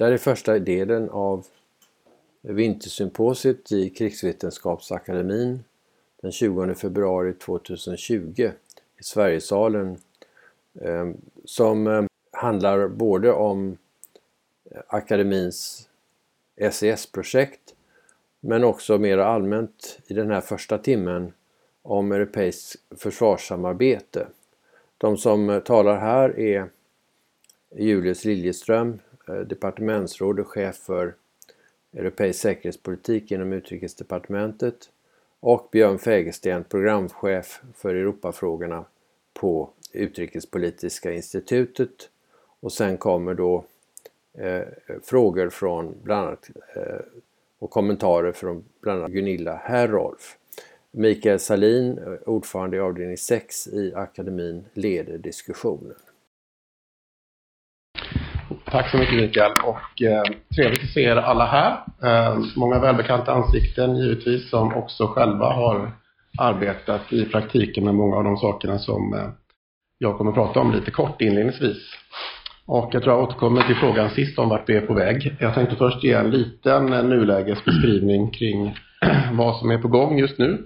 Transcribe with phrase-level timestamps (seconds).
[0.00, 1.46] Det här är första delen av
[2.40, 5.64] Vintersymposiet i Krigsvetenskapsakademin
[6.20, 8.50] den 20 februari 2020
[9.00, 9.98] i Sverigesalen
[10.80, 11.10] eh,
[11.44, 13.76] som eh, handlar både om
[14.70, 15.88] eh, akademins
[16.70, 17.74] SES-projekt
[18.40, 21.32] men också mer allmänt i den här första timmen
[21.82, 24.26] om europeiskt försvarssamarbete.
[24.98, 26.70] De som talar här är
[27.76, 28.98] Julius Liljeström,
[29.30, 31.14] Eh, departementsråd och chef för
[31.92, 34.90] europeisk säkerhetspolitik inom utrikesdepartementet
[35.40, 38.84] och Björn Fägersten, programchef för Europafrågorna
[39.32, 42.08] på Utrikespolitiska institutet.
[42.60, 43.64] Och sen kommer då
[44.34, 44.62] eh,
[45.02, 47.00] frågor från bland annat eh,
[47.58, 50.36] och kommentarer från bland annat Gunilla Herrolf.
[50.90, 55.94] Mikael Salin, eh, ordförande i avdelning 6 i akademin, leder diskussionen.
[58.64, 60.22] Tack så mycket Mikael och eh,
[60.56, 61.72] trevligt att se er alla här.
[62.02, 65.92] Eh, många välbekanta ansikten givetvis som också själva har
[66.38, 69.28] arbetat i praktiken med många av de sakerna som eh,
[69.98, 71.78] jag kommer att prata om lite kort inledningsvis.
[72.66, 75.36] Och jag tror jag återkommer till frågan sist om vart vi är på väg.
[75.40, 78.74] Jag tänkte först ge en liten eh, nulägesbeskrivning kring
[79.32, 80.58] vad som är på gång just nu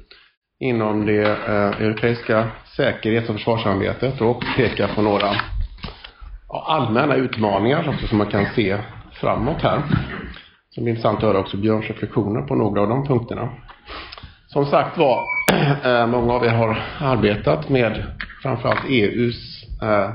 [0.61, 5.31] inom det eh, europeiska säkerhets och försvarssamarbetet och peka på några
[6.59, 8.79] allmänna utmaningar också som man kan se
[9.13, 9.83] framåt här.
[10.71, 13.49] Så det blir intressant att höra också Björns reflektioner på några av de punkterna.
[14.47, 15.23] Som sagt var,
[15.85, 18.05] eh, många av er har arbetat med
[18.43, 20.11] framförallt EUs eh,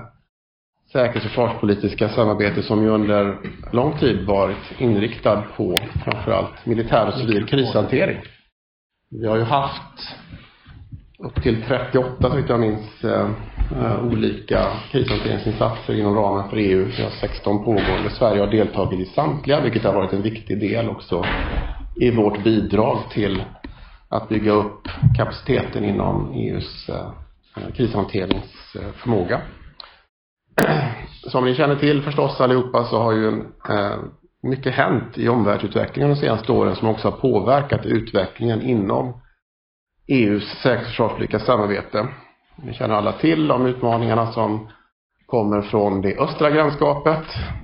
[0.91, 3.37] säkerhets och försvarspolitiska samarbete som ju under
[3.71, 8.17] lång tid varit inriktad på framförallt militär och civil krishantering.
[9.11, 10.15] Vi har ju haft
[11.23, 13.29] upp till 38, så vitt jag minns, eh,
[13.77, 16.85] eh, olika krishanteringsinsatser inom ramen för EU.
[16.85, 18.09] Vi har 16 pågående.
[18.09, 21.25] Sverige har deltagit i samtliga, vilket har varit en viktig del också
[21.95, 23.43] i vårt bidrag till
[24.09, 27.11] att bygga upp kapaciteten inom EUs eh,
[27.57, 29.41] eh, krishanteringsförmåga.
[31.27, 33.27] Som ni känner till förstås allihopa så har ju
[33.69, 33.97] eh,
[34.43, 39.21] mycket hänt i omvärldsutvecklingen de senaste åren som också har påverkat utvecklingen inom
[40.09, 42.07] EUs säkerhets och försvarspolitiska samarbete.
[42.63, 44.67] Vi känner alla till de utmaningarna som
[45.25, 47.23] kommer från det östra grannskapet.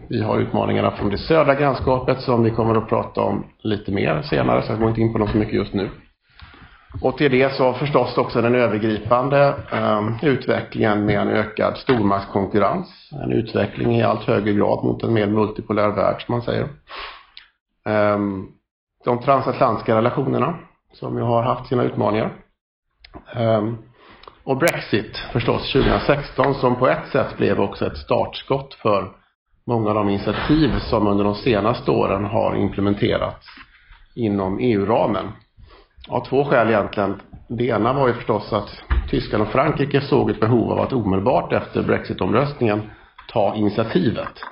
[0.10, 4.22] Vi har utmaningarna från det södra grannskapet som vi kommer att prata om lite mer
[4.22, 5.90] senare, så jag går inte in på dem så mycket just nu.
[7.02, 13.10] Och till det så förstås också den övergripande eh, utvecklingen med en ökad stormaktskonkurrens.
[13.24, 16.64] En utveckling i allt högre grad mot en mer multipolär värld, som man säger.
[17.86, 18.20] Eh,
[19.06, 20.56] de transatlantiska relationerna
[21.00, 22.34] som ju har haft sina utmaningar.
[23.36, 23.78] Um,
[24.44, 29.12] och Brexit förstås 2016 som på ett sätt blev också ett startskott för
[29.68, 33.48] många av de initiativ som under de senaste åren har implementerats
[34.16, 35.26] inom EU-ramen.
[36.10, 37.22] Av två skäl egentligen.
[37.48, 41.54] Det ena var ju förstås att Tyskland och Frankrike såg ett behov av att omedelbart
[41.54, 42.82] efter Brexit-omröstningen
[43.32, 44.44] ta initiativet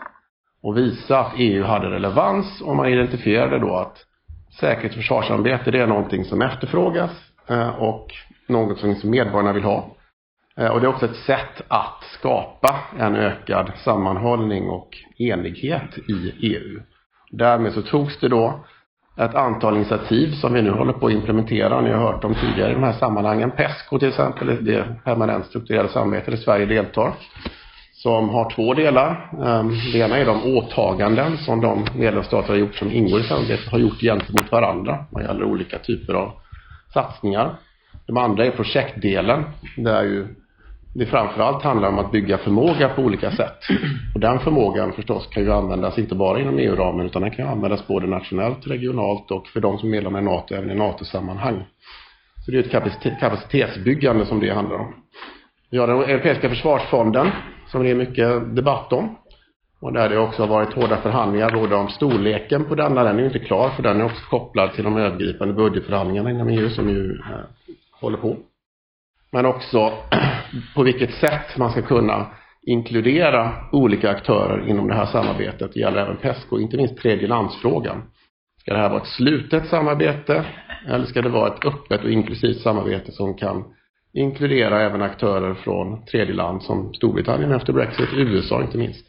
[0.63, 3.97] och visa att EU hade relevans och man identifierade då att
[4.59, 7.11] säkerhets och försvarssamarbete det är någonting som efterfrågas
[7.47, 8.07] eh, och
[8.47, 9.95] någonting som liksom medborgarna vill ha.
[10.57, 16.33] Eh, och det är också ett sätt att skapa en ökad sammanhållning och enighet i
[16.41, 16.81] EU.
[17.31, 18.65] Därmed så togs det då
[19.17, 21.81] ett antal initiativ som vi nu håller på att implementera.
[21.81, 23.51] Ni har hört om tidigare i de här sammanhangen.
[23.51, 27.13] PESCO till exempel, det permanent strukturerade samarbete där Sverige deltar
[28.03, 29.29] som har två delar.
[29.45, 33.71] Ehm, det ena är de åtaganden som de medlemsstater har gjort som ingår i samarbetet
[33.71, 36.31] har gjort gentemot varandra vad gäller olika typer av
[36.93, 37.55] satsningar.
[38.07, 39.43] De andra är projektdelen
[39.77, 40.27] där ju
[40.93, 43.57] det framförallt handlar om att bygga förmåga på olika sätt.
[44.13, 47.87] Och den förmågan förstås kan ju användas inte bara inom EU-ramen utan den kan användas
[47.87, 51.63] både nationellt, regionalt och för de som är medlemmar i NATO även i NATO-sammanhang.
[52.45, 54.93] Så det är ett kapacitetsbyggande som det handlar om.
[55.71, 57.31] Vi har den Europeiska försvarsfonden
[57.73, 59.15] som det är mycket debatt om.
[59.79, 63.03] Och där det också har varit hårda förhandlingar både om storleken på denna.
[63.03, 66.47] Den är ju inte klar för den är också kopplad till de övergripande budgetförhandlingarna inom
[66.49, 67.45] EU som ju eh,
[67.91, 68.37] håller på.
[69.31, 69.93] Men också
[70.75, 72.27] på vilket sätt man ska kunna
[72.61, 75.73] inkludera olika aktörer inom det här samarbetet.
[75.73, 78.01] Det gäller även PESCO, inte minst tredjelandsfrågan.
[78.61, 80.45] Ska det här vara ett slutet samarbete
[80.87, 83.63] eller ska det vara ett öppet och inklusivt samarbete som kan
[84.13, 89.05] inkludera även aktörer från tredje land som Storbritannien efter Brexit, USA inte minst.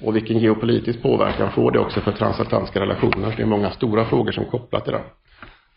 [0.00, 3.34] Och vilken geopolitisk påverkan får det också för transatlantiska relationer?
[3.36, 5.02] Det är många stora frågor som är kopplat till det.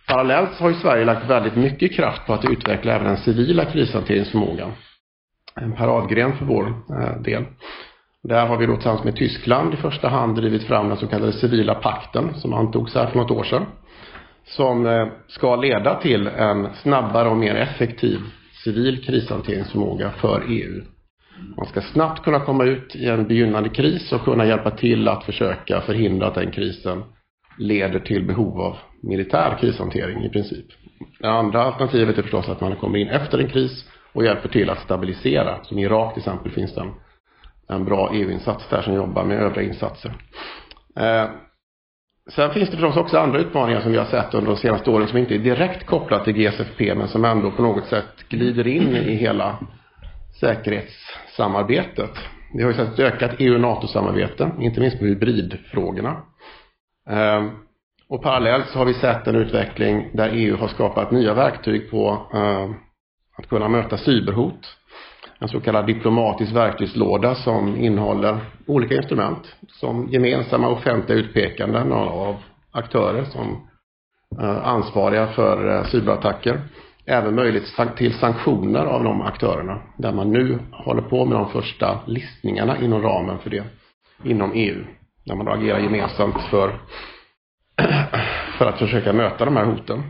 [0.07, 4.71] Parallellt har ju Sverige lagt väldigt mycket kraft på att utveckla även den civila krishanteringsförmågan.
[5.62, 7.45] En paradgren för vår eh, del.
[8.23, 11.33] Där har vi då tillsammans med Tyskland i första hand drivit fram den så kallade
[11.33, 13.65] civila pakten som antogs här för något år sedan.
[14.45, 18.19] Som eh, ska leda till en snabbare och mer effektiv
[18.68, 20.84] civil krishanteringsförmåga för EU.
[21.58, 25.24] Man ska snabbt kunna komma ut i en begynnande kris och kunna hjälpa till att
[25.24, 27.04] försöka förhindra att den krisen
[27.58, 30.66] leder till behov av militär krishantering i princip.
[31.19, 34.69] Det andra alternativet är förstås att man kommer in efter en kris och hjälper till
[34.69, 35.64] att stabilisera.
[35.64, 36.94] Som i Irak till exempel finns det en,
[37.69, 40.14] en bra EU-insats där som jobbar med övriga insatser.
[40.96, 41.30] Eh,
[42.29, 45.07] Sen finns det förstås också andra utmaningar som vi har sett under de senaste åren
[45.07, 48.95] som inte är direkt kopplat till GSFP men som ändå på något sätt glider in
[48.95, 49.57] i hela
[50.39, 52.12] säkerhetssamarbetet.
[52.53, 56.21] Vi har ju sett ett ökat EU-NATO-samarbete, inte minst på hybridfrågorna.
[57.09, 57.50] Ehm,
[58.09, 62.27] och parallellt så har vi sett en utveckling där EU har skapat nya verktyg på
[62.33, 62.73] ehm,
[63.38, 64.77] att kunna möta cyberhot.
[65.39, 68.38] En så kallad diplomatisk verktygslåda som innehåller
[68.68, 72.36] olika instrument som gemensamma offentliga utpekanden av
[72.72, 73.68] aktörer som
[74.42, 76.62] eh, ansvariga för eh, cyberattacker.
[77.06, 82.00] Även möjlighet till sanktioner av de aktörerna där man nu håller på med de första
[82.06, 83.63] listningarna inom ramen för det
[84.24, 84.83] inom EU.
[85.25, 86.80] Där man då agerar gemensamt för
[88.57, 90.04] för att försöka möta de här hoten.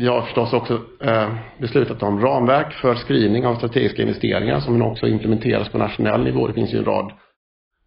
[0.00, 5.08] Vi har förstås också eh, beslutat om ramverk för screening av strategiska investeringar som också
[5.08, 6.46] implementeras på nationell nivå.
[6.46, 7.12] Det finns ju en rad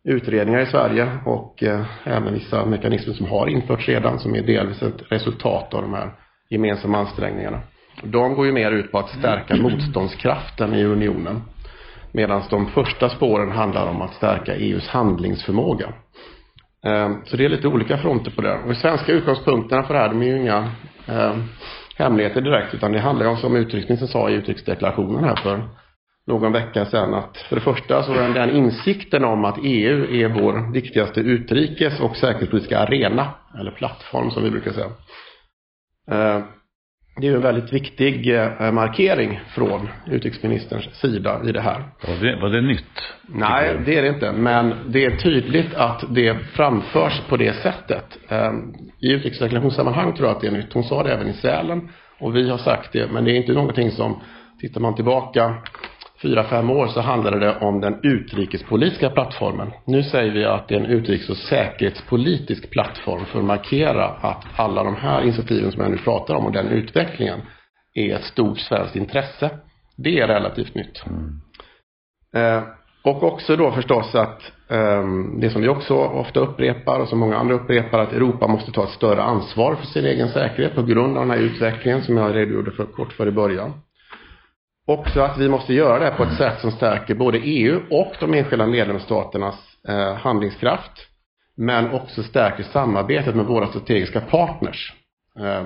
[0.03, 4.81] utredningar i Sverige och eh, även vissa mekanismer som har införts redan som är delvis
[4.81, 6.11] ett resultat av de här
[6.49, 7.59] gemensamma ansträngningarna.
[8.03, 11.41] De går ju mer ut på att stärka motståndskraften i unionen.
[12.11, 15.93] Medan de första spåren handlar om att stärka EUs handlingsförmåga.
[16.85, 18.53] Eh, så det är lite olika fronter på det.
[18.53, 20.71] Och de svenska utgångspunkterna för det här, de är ju inga
[21.07, 21.35] eh,
[21.95, 25.69] hemligheter direkt, utan det handlar ju om, som utrikesministern sa i utrikesdeklarationen här för
[26.27, 30.27] någon vecka sedan, att för det första så är den insikten om att EU är
[30.27, 33.29] vår viktigaste utrikes och säkerhetspolitiska arena,
[33.59, 34.89] eller plattform som vi brukar säga.
[36.11, 36.43] Eh,
[37.15, 41.83] det är ju en väldigt viktig eh, markering från utrikesministerns sida i det här.
[42.07, 43.13] Var det, var det nytt?
[43.27, 44.31] Nej, det är det inte.
[44.31, 48.17] Men det är tydligt att det framförs på det sättet.
[48.29, 50.73] Ehm, I utrikesdeklarationssammanhang tror jag att det är nytt.
[50.73, 51.89] Hon sa det även i Sälen.
[52.19, 53.11] Och vi har sagt det.
[53.11, 54.21] Men det är inte någonting som,
[54.59, 55.55] tittar man tillbaka
[56.23, 59.71] fyra, fem år så handlade det om den utrikespolitiska plattformen.
[59.85, 64.45] Nu säger vi att det är en utrikes och säkerhetspolitisk plattform för att markera att
[64.55, 67.39] alla de här initiativen som jag nu pratar om och den utvecklingen
[67.93, 69.49] är ett stort svenskt intresse.
[69.97, 71.03] Det är relativt nytt.
[71.07, 71.41] Mm.
[72.35, 72.63] Eh,
[73.03, 75.03] och också då förstås att eh,
[75.39, 78.83] det som vi också ofta upprepar och som många andra upprepar att Europa måste ta
[78.83, 82.35] ett större ansvar för sin egen säkerhet på grund av den här utvecklingen som jag
[82.35, 83.73] redogjorde för kort för i början.
[84.87, 88.33] Också att vi måste göra det på ett sätt som stärker både EU och de
[88.33, 89.55] enskilda medlemsstaternas
[89.87, 90.91] eh, handlingskraft.
[91.57, 94.93] Men också stärker samarbetet med våra strategiska partners.
[95.39, 95.63] Eh,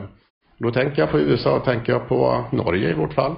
[0.58, 3.36] då tänker jag på USA och tänker jag på Norge i vårt fall.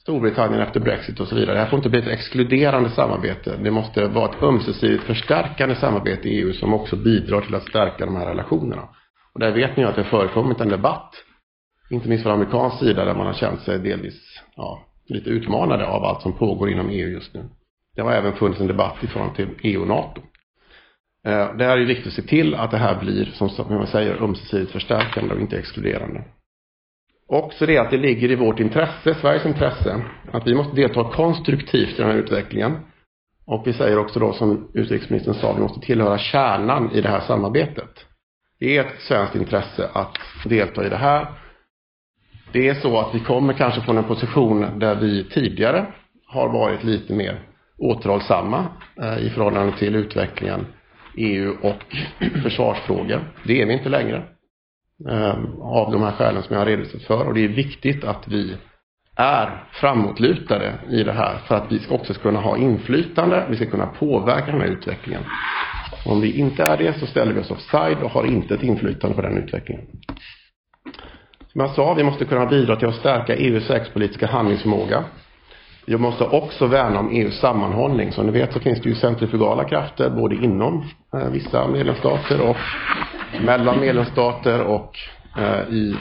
[0.00, 1.54] Storbritannien efter Brexit och så vidare.
[1.54, 3.56] Det här får inte bli ett exkluderande samarbete.
[3.56, 8.06] Det måste vara ett ömsesidigt förstärkande samarbete i EU som också bidrar till att stärka
[8.06, 8.88] de här relationerna.
[9.34, 11.14] Och där vet ni att det har förekommit en debatt,
[11.90, 16.04] inte minst från amerikansk sida, där man har känt sig delvis ja, lite utmanade av
[16.04, 17.44] allt som pågår inom EU just nu.
[17.96, 20.22] Det har även funnits en debatt i förhållande till EU och NATO.
[21.26, 24.22] Eh, det är ju viktigt att se till att det här blir, som man säger,
[24.22, 26.24] ömsesidigt förstärkande och inte exkluderande.
[27.28, 31.98] Också det att det ligger i vårt intresse, Sveriges intresse, att vi måste delta konstruktivt
[31.98, 32.76] i den här utvecklingen.
[33.46, 37.20] Och vi säger också då, som utrikesministern sa, vi måste tillhöra kärnan i det här
[37.20, 38.06] samarbetet.
[38.60, 41.26] Det är ett svenskt intresse att delta i det här
[42.52, 45.86] det är så att vi kommer kanske från en position där vi tidigare
[46.26, 47.40] har varit lite mer
[47.78, 48.66] återhållsamma
[49.02, 50.66] eh, i förhållande till utvecklingen
[51.16, 51.96] EU och
[52.42, 53.20] försvarsfrågor.
[53.44, 54.22] Det är vi inte längre.
[55.08, 57.26] Ehm, av de här skälen som jag har redovisat för.
[57.26, 58.56] Och det är viktigt att vi
[59.16, 63.66] är framåtlutade i det här för att vi också ska kunna ha inflytande, vi ska
[63.66, 65.22] kunna påverka den här utvecklingen.
[66.06, 69.16] Om vi inte är det så ställer vi oss offside och har inte ett inflytande
[69.16, 69.86] på den utvecklingen.
[71.52, 75.04] Som jag sa, vi måste kunna bidra till att stärka EUs säkerhetspolitiska handlingsförmåga.
[75.86, 78.12] Vi måste också värna om EUs sammanhållning.
[78.12, 82.56] Som ni vet så finns det ju centrifugala krafter både inom eh, vissa medlemsstater och
[83.44, 84.98] mellan medlemsstater och
[85.38, 85.96] eh, i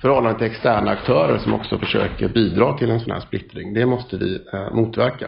[0.00, 3.74] förhållande till externa aktörer som också försöker bidra till en sån här splittring.
[3.74, 5.26] Det måste vi eh, motverka.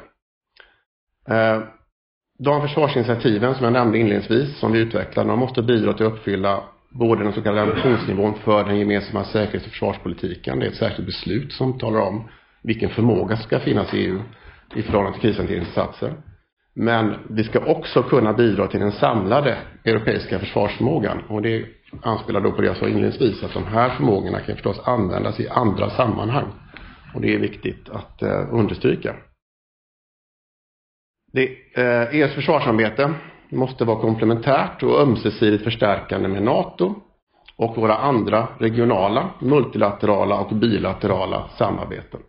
[1.29, 1.61] Eh,
[2.39, 6.63] de försvarsinitiativen som jag nämnde inledningsvis som vi utvecklar, de måste bidra till att uppfylla
[6.99, 10.59] både den så kallade ambitionsnivån för den gemensamma säkerhets och försvarspolitiken.
[10.59, 12.29] Det är ett särskilt beslut som talar om
[12.63, 14.21] vilken förmåga som ska finnas i EU
[14.75, 16.13] i förhållande till krishanteringsinsatser.
[16.75, 21.23] Men vi ska också kunna bidra till den samlade europeiska försvarsförmågan.
[21.29, 21.67] Och det
[22.03, 25.49] anspelar då på det jag sa inledningsvis, att de här förmågorna kan förstås användas i
[25.49, 26.47] andra sammanhang.
[27.15, 29.17] Och det är viktigt att eh, understryka.
[31.33, 33.15] Det, eh, EUs försvarssamarbete
[33.49, 36.95] måste vara komplementärt och ömsesidigt förstärkande med NATO
[37.57, 42.21] och våra andra regionala, multilaterala och bilaterala samarbeten.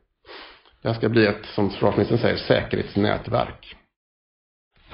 [0.82, 3.76] Det här ska bli ett, som försvarsministern säger, säkerhetsnätverk.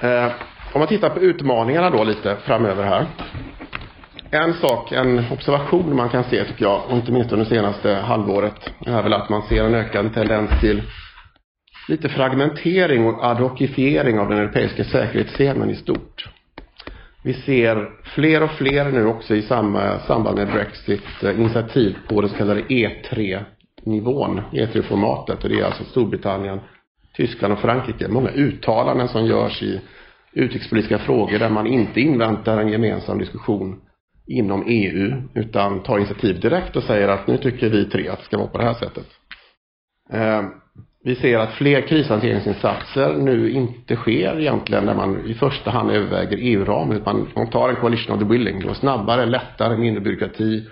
[0.00, 0.32] Eh,
[0.72, 3.06] om man tittar på utmaningarna då lite framöver här.
[4.30, 7.94] En sak, en observation man kan se tycker jag, och inte minst under det senaste
[7.94, 10.82] halvåret, är väl att man ser en ökad tendens till
[11.88, 16.28] lite fragmentering och adhocifiering av den europeiska säkerhetsscenen i stort.
[17.22, 22.20] Vi ser fler och fler nu också i samma, samband med Brexit eh, initiativ på
[22.20, 25.42] den så kallade E3-nivån, E3-formatet.
[25.44, 26.60] Och det är alltså Storbritannien,
[27.16, 28.08] Tyskland och Frankrike.
[28.08, 29.80] Många uttalanden som görs i
[30.32, 33.80] utrikespolitiska frågor där man inte inväntar en gemensam diskussion
[34.26, 38.24] inom EU utan tar initiativ direkt och säger att nu tycker vi tre att det
[38.24, 39.06] ska vara på det här sättet.
[40.10, 40.42] Eh,
[41.06, 46.38] vi ser att fler krishanteringsinsatser nu inte sker egentligen när man i första hand överväger
[46.40, 46.96] EU-ramen.
[46.96, 48.58] Utan man tar en coalition of the willing.
[48.58, 50.68] Det går snabbare, lättare, mindre byråkrati.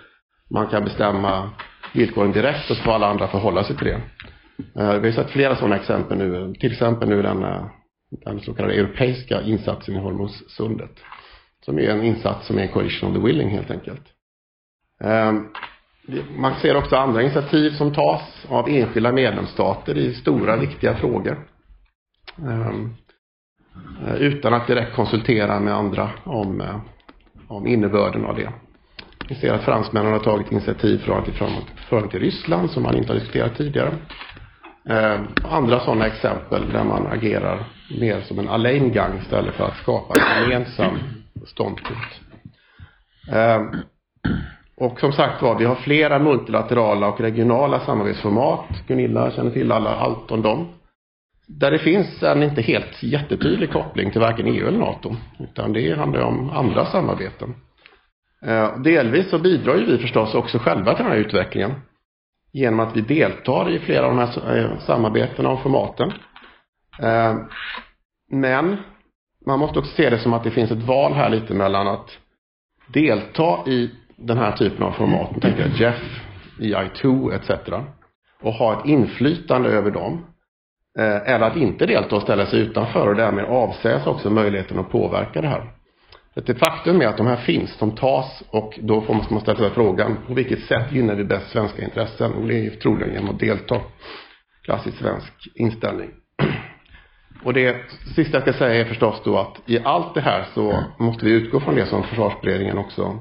[0.50, 1.50] Man kan bestämma
[1.94, 4.00] villkoren direkt och så får alla andra förhålla sig till det.
[4.80, 6.54] Eh, vi har sett flera sådana exempel nu.
[6.60, 7.66] Till exempel nu den, eh,
[8.24, 11.00] den så kallade europeiska insatsen i Hormuzsundet.
[11.64, 14.02] Som är en insats som är en coalition of the willing helt enkelt.
[15.04, 15.32] Eh,
[16.37, 21.47] man ser också andra initiativ som tas av enskilda medlemsstater i stora viktiga frågor.
[22.38, 22.94] Ehm,
[24.06, 26.80] eh, utan att direkt konsultera med andra om, eh,
[27.49, 28.52] om innebörden av det.
[29.28, 31.35] Vi ser att fransmännen har tagit initiativ från till,
[31.88, 33.92] från till Ryssland som man inte har diskuterat tidigare.
[34.88, 37.64] Ehm, andra sådana exempel där man agerar
[38.00, 40.99] mer som en alleingang istället för att skapa en gemensam
[41.47, 42.21] ståndpunkt.
[43.32, 43.71] Ehm,
[44.82, 48.86] och som sagt var, vi har flera multilaterala och regionala samarbetsformat.
[48.86, 50.68] Gunilla känner till alla, allt om dem.
[51.46, 55.16] Där det finns en inte helt jättetydlig koppling till varken EU eller NATO.
[55.38, 57.54] Utan det handlar om andra samarbeten.
[58.42, 61.72] Eh, delvis så bidrar ju vi förstås också själva till den här utvecklingen.
[62.52, 66.12] Genom att vi deltar i flera av de här eh, samarbetena och formaten.
[67.02, 67.36] Eh,
[68.30, 68.76] men
[69.46, 72.18] man måste också se det som att det finns ett val här lite mellan att
[72.86, 73.90] delta i
[74.22, 76.20] den här typen av format, tänker jag Jeff,
[76.58, 77.50] EI2 etc.
[78.42, 80.24] och ha ett inflytande över dem.
[80.98, 84.78] Eh, eller att inte delta och ställa sig utanför och därmed avsäga sig också möjligheten
[84.78, 85.72] att påverka det här.
[86.34, 89.70] Det faktum är att de här finns, de tas och då får man ställa sig
[89.70, 92.32] frågan på vilket sätt gynnar vi bäst svenska intressen?
[92.32, 93.80] Och det är ju troligen genom att delta.
[94.64, 96.10] Klassisk svensk inställning.
[97.44, 97.76] Och det
[98.14, 101.32] sista jag ska säga är förstås då att i allt det här så måste vi
[101.32, 103.18] utgå från det som försvarsberedningen också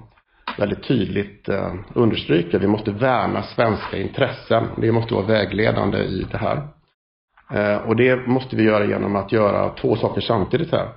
[0.58, 2.60] väldigt tydligt eh, understryker.
[2.60, 4.68] Vi måste värna svenska intressen.
[4.78, 6.68] Det måste vara vägledande i det här.
[7.54, 10.90] Eh, och det måste vi göra genom att göra två saker samtidigt här.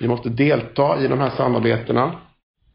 [0.00, 2.12] Vi måste delta i de här samarbetena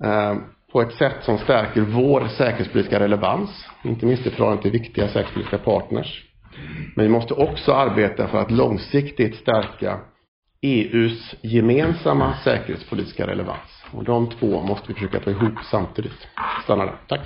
[0.04, 0.36] eh,
[0.72, 5.58] på ett sätt som stärker vår säkerhetspolitiska relevans, inte minst i förhållande till viktiga säkerhetspolitiska
[5.58, 6.24] partners.
[6.96, 10.00] Men vi måste också arbeta för att långsiktigt stärka
[10.62, 13.85] EUs gemensamma säkerhetspolitiska relevans.
[13.96, 16.28] Och de två måste vi försöka få ihop samtidigt.
[16.64, 16.96] Stanna där.
[17.08, 17.22] Tack.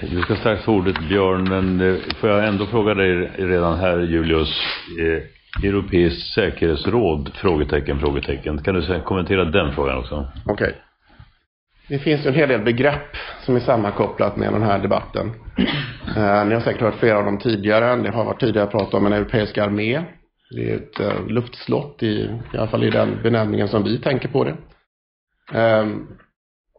[0.00, 3.98] Du ska strax få ordet Björn, men eh, får jag ändå fråga dig redan här
[3.98, 4.48] Julius.
[5.00, 5.22] Eh,
[5.64, 7.30] Europeiskt säkerhetsråd?
[7.34, 8.62] Frågetecken, frågetecken.
[8.62, 10.28] Kan du kommentera den frågan också?
[10.46, 10.52] Okej.
[10.52, 10.72] Okay.
[11.88, 15.30] Det finns en hel del begrepp som är sammankopplat med den här debatten.
[16.16, 17.96] Eh, ni har säkert hört flera av dem tidigare.
[17.96, 20.02] Det har varit tidigare pratat om en europeisk armé.
[20.50, 24.28] Det är ett uh, luftslott, i, i alla fall i den benämningen som vi tänker
[24.28, 24.56] på det.
[25.58, 26.18] Um,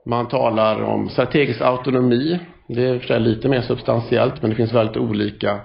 [0.06, 2.40] man talar om strategisk autonomi.
[2.68, 5.60] Det är för lite mer substantiellt, men det finns väldigt olika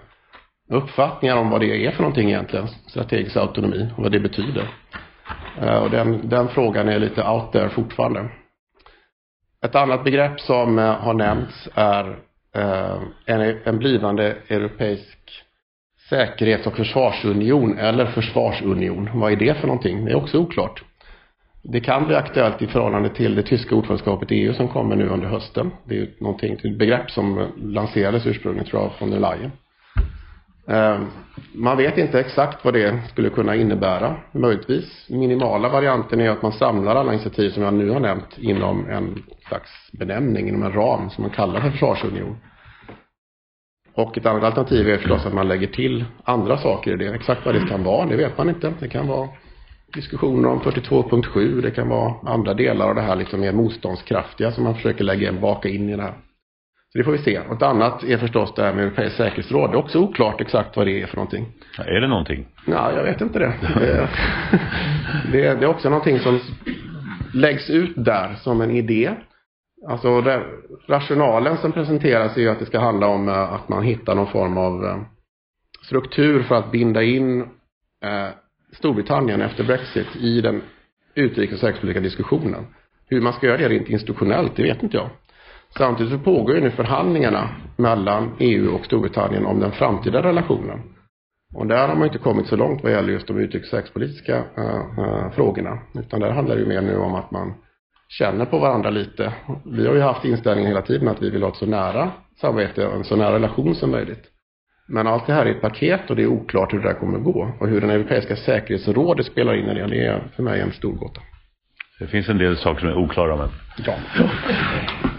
[0.71, 4.69] uppfattningar om vad det är för någonting egentligen, strategisk autonomi, och vad det betyder.
[5.63, 8.29] Uh, och den, den frågan är lite out there fortfarande.
[9.65, 12.19] Ett annat begrepp som uh, har nämnts är
[13.27, 15.16] en, en blivande europeisk
[16.09, 19.11] säkerhets och försvarsunion eller försvarsunion.
[19.15, 20.05] Vad är det för någonting?
[20.05, 20.85] Det är också oklart.
[21.63, 25.09] Det kan bli aktuellt i förhållande till det tyska ordförandeskapet i EU som kommer nu
[25.09, 25.71] under hösten.
[25.85, 29.51] Det är ju någonting, ett begrepp som lanserades ursprungligen tror jag från der Leyen.
[30.69, 31.07] Ehm,
[31.55, 35.07] man vet inte exakt vad det skulle kunna innebära, möjligtvis.
[35.09, 39.23] Minimala varianten är att man samlar alla initiativ som jag nu har nämnt inom en
[39.49, 42.37] slags benämning, inom en ram som man kallar för försvarsunion.
[43.97, 47.15] Och ett annat alternativ är förstås att man lägger till andra saker i det.
[47.15, 48.73] Exakt vad det kan vara, det vet man inte.
[48.81, 49.29] Det kan vara
[49.95, 54.65] diskussioner om 42.7, det kan vara andra delar av det här liksom mer motståndskraftiga som
[54.65, 56.15] man försöker lägga en, baka in i det här.
[56.93, 57.39] Så det får vi se.
[57.39, 59.71] Och ett annat är förstås det här med Europeiskt säkerhetsråd.
[59.71, 61.47] Det är också oklart exakt vad det är för någonting.
[61.79, 62.47] Är det någonting?
[62.67, 63.55] Ja, jag vet inte det.
[63.75, 64.09] Det,
[65.33, 66.41] det, det är också någonting som
[67.35, 69.11] läggs ut där som en idé.
[69.89, 70.23] Alltså
[70.89, 74.33] rationalen som presenteras är ju att det ska handla om eh, att man hittar någon
[74.33, 74.99] form av eh,
[75.87, 77.41] struktur för att binda in
[78.05, 78.29] eh,
[78.73, 80.63] Storbritannien efter Brexit i den
[81.15, 82.67] utrikes och säkerhetspolitiska diskussionen.
[83.09, 85.11] Hur man ska göra det rent institutionellt, det vet inte jag.
[85.79, 90.83] Samtidigt så pågår ju nu förhandlingarna mellan EU och Storbritannien om den framtida relationen.
[91.55, 94.45] Och där har man inte kommit så långt vad gäller just de utrikes och säkerhetspolitiska
[94.57, 95.79] eh, eh, frågorna.
[95.95, 97.55] Utan där handlar det ju mer nu om att man
[98.09, 99.33] känner på varandra lite.
[99.65, 102.11] Vi har ju haft inställningen hela tiden att vi vill ha ett så nära
[102.41, 104.25] samarbete och en så nära relation som möjligt.
[104.89, 107.19] Men allt det här är ett paket och det är oklart hur det där kommer
[107.19, 107.57] att gå.
[107.61, 110.93] Och hur den europeiska säkerhetsrådet spelar in i det, det är för mig en stor
[110.93, 111.21] gåta.
[111.99, 113.49] Det finns en del saker som är oklara men.
[113.87, 113.95] Ja.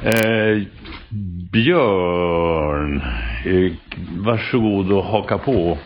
[0.03, 0.63] Eh,
[1.51, 3.01] Björn,
[3.45, 3.71] eh,
[4.25, 5.77] varsågod och haka på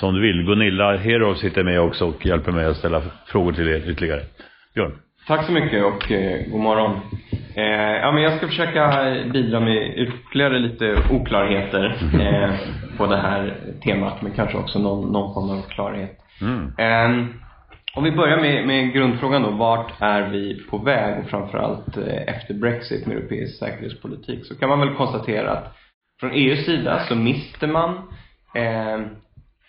[0.00, 0.46] som du vill.
[0.46, 4.22] Gunilla Herov sitter med också och hjälper mig att ställa frågor till er ytterligare.
[4.74, 4.92] Björn.
[5.26, 7.00] Tack så mycket och eh, god morgon.
[7.54, 11.84] Eh, ja, men jag ska försöka bidra med ytterligare lite oklarheter
[12.20, 12.54] eh,
[12.96, 16.18] på det här temat, men kanske också någon, någon form av klarhet.
[16.40, 16.72] Mm.
[16.78, 17.26] Eh,
[17.94, 22.34] om vi börjar med, med grundfrågan då, vart är vi på väg och framförallt eh,
[22.34, 25.76] efter Brexit med europeisk säkerhetspolitik, så kan man väl konstatera att
[26.20, 27.94] från EUs sida så mister man
[28.54, 29.00] eh,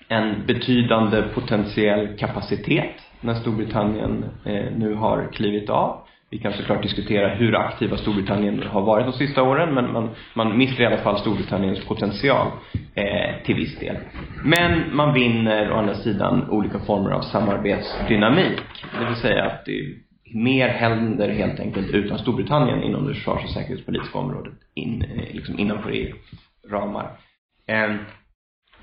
[0.08, 2.96] en betydande potentiell kapacitet
[3.26, 6.02] när Storbritannien eh, nu har klivit av.
[6.30, 10.58] Vi kan såklart diskutera hur aktiva Storbritannien har varit de sista åren men man, man
[10.58, 12.48] mister i alla fall Storbritanniens potential
[12.96, 13.98] eh, till viss del.
[14.44, 18.62] Men man vinner å andra sidan olika former av samarbetsdynamik.
[19.00, 19.96] Det vill säga att det
[20.34, 25.60] mer händer helt enkelt utan Storbritannien inom det försvars och säkerhetspolitiska området in, eh, liksom
[25.60, 27.12] innanför EU-ramar.
[27.68, 27.96] Eh,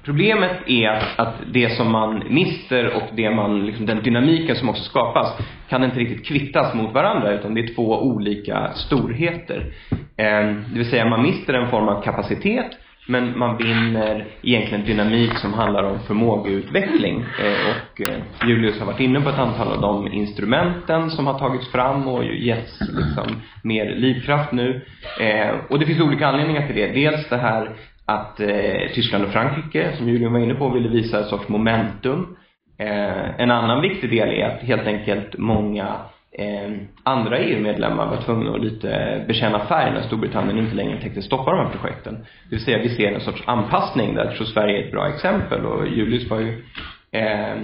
[0.04, 4.82] Problemet är att, det som man mister och det man, liksom den dynamiken som också
[4.82, 5.38] skapas
[5.68, 9.72] kan inte riktigt kvittas mot varandra utan det är två olika storheter.
[10.16, 12.72] Eh, det vill säga man mister en form av kapacitet
[13.06, 17.20] men man vinner egentligen dynamik som handlar om förmågeutveckling.
[17.20, 21.38] Eh, och eh, Julius har varit inne på ett antal av de instrumenten som har
[21.38, 24.84] tagits fram och getts liksom mer livkraft nu.
[25.20, 26.86] Ehm, och det finns olika anledningar till det.
[26.86, 27.70] Dels det här
[28.06, 32.36] att eh, Tyskland och Frankrike, som Julian var inne på, ville visa en sorts momentum.
[32.78, 35.96] Eh, en annan viktig del är att helt enkelt många
[36.38, 36.70] eh,
[37.02, 41.66] andra EU-medlemmar var tvungna att lite bekänna färg när Storbritannien inte längre tänkte stoppa de
[41.66, 42.14] här projekten.
[42.14, 45.08] Det vill säga, vi ser en sorts anpassning där jag tror Sverige är ett bra
[45.08, 46.64] exempel och Julius var ju
[47.12, 47.56] eh,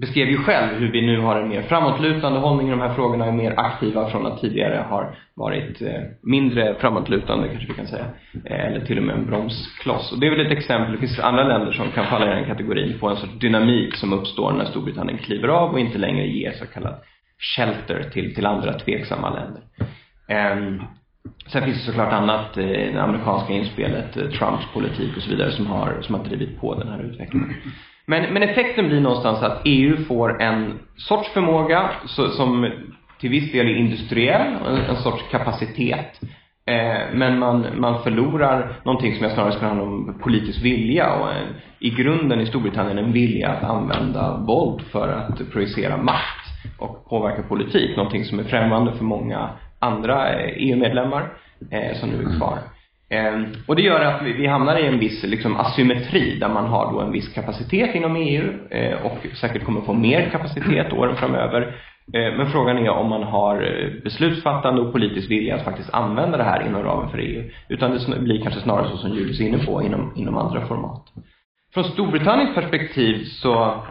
[0.00, 3.26] beskrev ju själv hur vi nu har en mer framåtlutande hållning i de här frågorna,
[3.26, 8.04] är mer aktiva från att tidigare har varit eh, mindre framåtlutande kanske vi kan säga.
[8.44, 10.12] Eh, eller till och med en bromskloss.
[10.12, 12.46] Och det är väl ett exempel, det finns andra länder som kan falla i den
[12.46, 16.52] kategorin på en sorts dynamik som uppstår när Storbritannien kliver av och inte längre ger
[16.52, 16.94] så kallad
[17.56, 19.62] shelter till, till andra tveksamma länder.
[20.52, 20.82] Um,
[21.46, 25.66] Sen finns det såklart annat, eh, det amerikanska inspelet, Trumps politik och så vidare som
[25.66, 27.54] har, som har drivit på den här utvecklingen.
[28.10, 32.70] Men, men effekten blir någonstans att EU får en sorts förmåga så, som
[33.20, 36.20] till viss del är industriell, en, en sorts kapacitet.
[36.66, 41.32] Eh, men man, man förlorar någonting som jag snarare skulle handla om politisk vilja och
[41.32, 41.46] en,
[41.78, 46.46] i grunden i Storbritannien en vilja att använda våld för att projicera makt
[46.78, 47.96] och påverka politik.
[47.96, 51.32] Någonting som är främmande för många andra EU-medlemmar
[51.70, 52.58] eh, som nu är kvar.
[53.10, 56.92] Ehm, och det gör att vi hamnar i en viss liksom, asymmetri där man har
[56.92, 61.62] då en viss kapacitet inom EU eh, och säkert kommer få mer kapacitet åren framöver.
[62.14, 66.36] Eh, men frågan är om man har eh, beslutsfattande och politisk vilja att faktiskt använda
[66.36, 67.50] det här inom ramen för EU.
[67.68, 71.04] Utan det blir kanske snarare så som Julius är inne på, inom, inom andra format.
[71.74, 73.82] Från Storbritanniens perspektiv så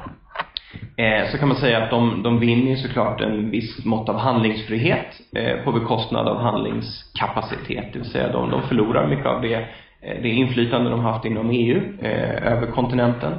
[0.97, 5.21] eh, så kan man säga att de, de vinner såklart en viss mått av handlingsfrihet
[5.35, 7.93] eh, på bekostnad av handlingskapacitet.
[7.93, 9.55] Det vill säga de, de förlorar mycket av det,
[10.01, 13.33] eh, det inflytande de haft inom EU eh, över kontinenten.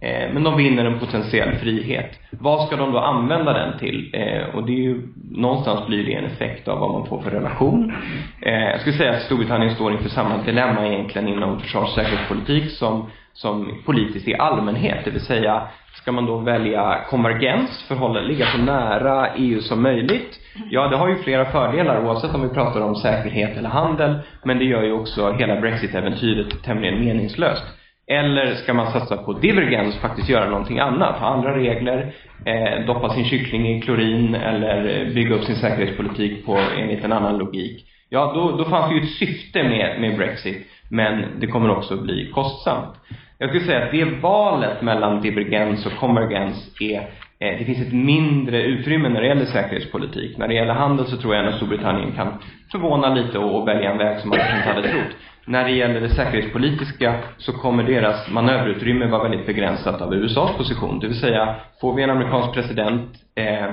[0.00, 2.18] Eh, men de vinner en potentiell frihet.
[2.30, 4.10] Vad ska de då använda den till?
[4.14, 7.30] Eh, och det är ju, någonstans blir det en effekt av vad man får för
[7.30, 7.92] relation.
[8.40, 13.10] jag skulle säga att Storbritannien står inför samma dilemma egentligen inom försvars och säkerhetspolitik som,
[13.32, 15.04] som politiskt i allmänhet.
[15.04, 15.62] Det vill säga
[16.02, 20.40] Ska man då välja konvergens för ligga så nära EU som möjligt?
[20.70, 24.18] Ja, det har ju flera fördelar oavsett om vi pratar om säkerhet eller handel.
[24.44, 27.64] Men det gör ju också hela Brexit-äventyret tämligen meningslöst.
[28.06, 32.12] Eller ska man satsa på divergens, faktiskt göra någonting annat, ha andra regler,
[32.46, 37.12] eh, doppa sin kyckling i klorin eller eh, bygga upp sin säkerhetspolitik på enligt en
[37.12, 37.86] annan logik.
[38.08, 41.96] Ja, då, då fanns det ju ett syfte med, med Brexit, men det kommer också
[41.96, 42.94] bli kostsamt.
[43.42, 46.98] Jag skulle säga att det valet mellan divergens och konvergens är
[47.38, 50.38] eh, det finns ett mindre utrymme när det gäller säkerhetspolitik.
[50.38, 52.28] När det gäller handel så tror jag att Storbritannien kan
[52.72, 55.16] förvåna lite och, välja en väg som man inte hade trott.
[55.44, 60.98] När det gäller det säkerhetspolitiska så kommer deras manöverutrymme vara väldigt begränsat av USAs position.
[60.98, 63.70] Det vill säga, får vi en amerikansk president eh,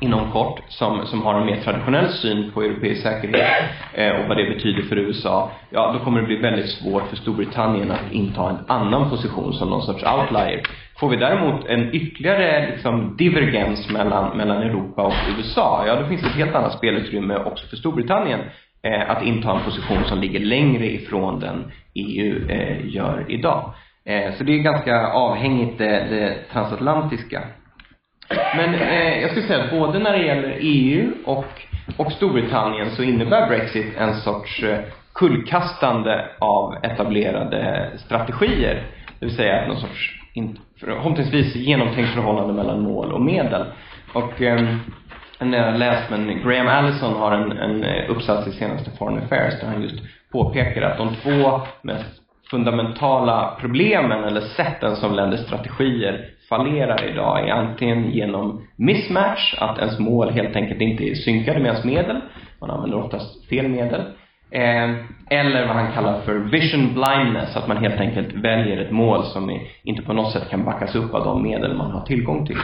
[0.00, 3.48] inom kort som, som har en mer traditionell syn på europeisk säkerhet
[3.94, 7.16] eh, och vad det betyder för USA, ja då kommer det bli väldigt svårt för
[7.16, 10.62] Storbritannien att inta en annan position som någon sorts outlier.
[11.00, 16.22] Får vi däremot en ytterligare liksom divergens mellan, mellan Europa och USA, ja då finns
[16.22, 18.40] det ett helt annat spelutrymme också för Storbritannien
[18.82, 23.74] eh, att inta en position som ligger längre ifrån den EU eh, gör idag.
[24.04, 27.42] Eh, så det är ganska avhängigt det, det transatlantiska.
[28.28, 31.46] Men eh, jag skulle säga att både när det gäller EU och,
[31.96, 34.78] och Storbritannien så innebär Brexit en sorts eh,
[35.14, 38.82] kullkastande av etablerade strategier.
[39.18, 40.20] Det vill säga någon sorts,
[40.80, 43.64] förhoppningsvis genomtänkt förhållande mellan mål och medel.
[44.12, 44.76] Och eh,
[45.40, 49.60] när jag läst, men Graham Allison har en, en eh, uppsats i senaste Foreign Affairs
[49.60, 56.30] där han just påpekar att de två mest fundamentala problemen eller sätten som länders strategier
[56.48, 61.68] fallerar idag är antingen genom mismatch, att ens mål helt enkelt inte är synkade med
[61.68, 62.20] ens medel,
[62.60, 64.00] man använder oftast fel medel,
[64.50, 64.90] eh,
[65.30, 69.60] eller vad han kallar för vision blindness, att man helt enkelt väljer ett mål som
[69.82, 72.58] inte på något sätt kan backas upp av de medel man har tillgång till.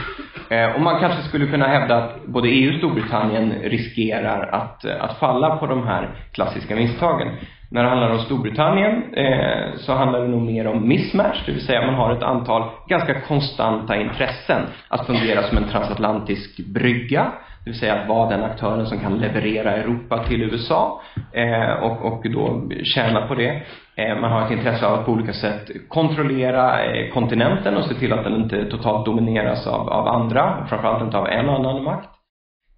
[0.49, 5.03] Eh, och man kanske skulle kunna hävda att både EU och Storbritannien riskerar att, eh,
[5.03, 7.27] att falla på de här klassiska misstagen.
[7.73, 11.65] När det handlar om Storbritannien eh, så handlar det nog mer om mismatch, det vill
[11.65, 17.31] säga man har ett antal ganska konstanta intressen att fungera som en transatlantisk brygga,
[17.63, 22.05] det vill säga att vara den aktören som kan leverera Europa till USA eh, och,
[22.05, 23.63] och då tjäna på det.
[23.95, 27.93] Eh, man har ett intresse av att på olika sätt kontrollera eh, kontinenten och se
[27.93, 32.09] till att den inte totalt domineras av, av andra, framförallt inte av en annan makt.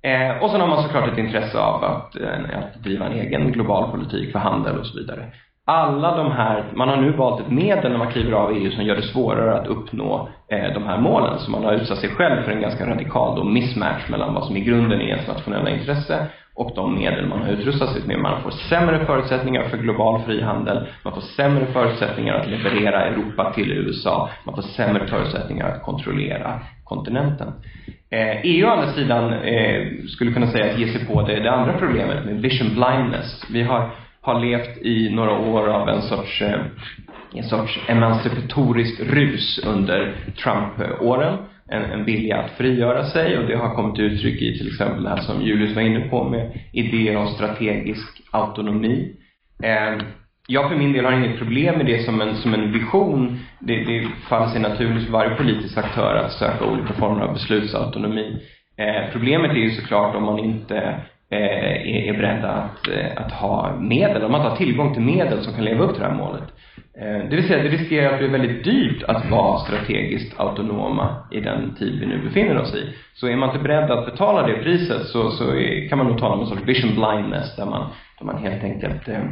[0.05, 3.51] Eh, och sen har man såklart ett intresse av att, eh, att driva en egen
[3.51, 5.25] global politik för handel och så vidare.
[5.67, 8.83] Alla de här, man har nu valt ett medel när man kliver av EU som
[8.83, 11.39] gör det svårare att uppnå eh, de här målen.
[11.39, 14.57] Så man har utsatt sig själv för en ganska radikal då mismatch mellan vad som
[14.57, 18.19] i grunden är ens nationella intresse och de medel man har utrustat sig med.
[18.19, 23.71] Man får sämre förutsättningar för global frihandel, man får sämre förutsättningar att leverera Europa till
[23.71, 27.53] USA, man får sämre förutsättningar att kontrollera kontinenten.
[28.15, 31.51] Eh, EU å andra sidan eh, skulle kunna säga att ge sig på det, det
[31.51, 33.45] andra problemet med vision blindness.
[33.49, 33.89] Vi har,
[34.21, 36.59] har levt i några år av en sorts, eh,
[37.33, 41.37] en sorts emancipatoriskt rus under Trump-åren.
[41.69, 45.03] En, en vilja att frigöra sig och det har kommit till uttryck i till exempel
[45.03, 49.15] det här som Julius var inne på med idéer om strategisk autonomi.
[49.63, 49.99] Eh,
[50.47, 53.39] jag för min del har inget problem med det som en, som en vision.
[53.59, 58.41] Det, det faller sig naturligt för varje politisk aktör att söka olika former av beslutsautonomi.
[58.77, 60.77] Eh, problemet är ju såklart om man inte
[61.31, 65.03] eh, är, är beredd att, eh, att ha medel, om man inte har tillgång till
[65.03, 66.43] medel som kan leva upp till det här målet.
[67.01, 71.39] Eh, det vill säga, det riskerar att bli väldigt dyrt att vara strategiskt autonoma i
[71.39, 72.95] den tid vi nu befinner oss i.
[73.13, 76.19] Så är man inte beredd att betala det priset så, så är, kan man nog
[76.19, 79.23] tala om en sorts vision blindness där man, där man helt enkelt eh,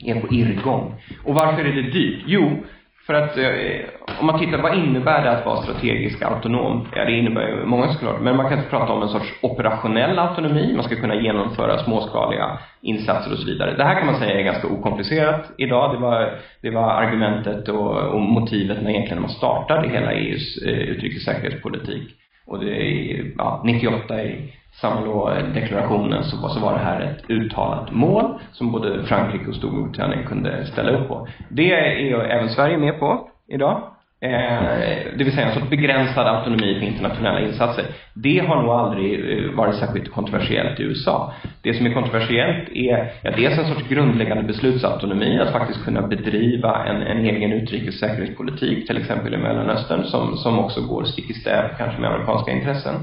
[0.00, 0.94] är på irrgång.
[1.24, 2.24] Och varför är det dyrt?
[2.26, 2.62] Jo,
[3.06, 6.88] för att eh, om man tittar, vad innebär det att vara strategisk autonom?
[6.96, 10.18] Ja, det innebär ju många såklart, men man kan inte prata om en sorts operationell
[10.18, 10.72] autonomi.
[10.74, 13.76] Man ska kunna genomföra småskaliga insatser och så vidare.
[13.76, 15.94] Det här kan man säga är ganska okomplicerat idag.
[15.94, 20.78] Det var, det var argumentet och, och motivet när egentligen man startade hela EUs eh,
[20.78, 22.14] utrikes säkerhetspolitik.
[22.46, 24.36] Och det är, ja, 98 är
[24.72, 30.26] Saint-Malo-deklarationen eh, så, så var det här ett uttalat mål som både Frankrike och Storbritannien
[30.26, 31.28] kunde ställa upp på.
[31.48, 33.82] Det är även Sverige med på idag.
[34.22, 37.84] Eh, det vill säga en sorts begränsad autonomi för internationella insatser.
[38.14, 41.32] Det har nog aldrig eh, varit särskilt kontroversiellt i USA.
[41.62, 46.84] Det som är kontroversiellt är ja, dels en sorts grundläggande beslutsautonomi, att faktiskt kunna bedriva
[46.86, 51.30] en, en egen utrikes och säkerhetspolitik, till exempel i Mellanöstern, som, som också går stick
[51.30, 52.94] i stäv kanske med amerikanska intressen.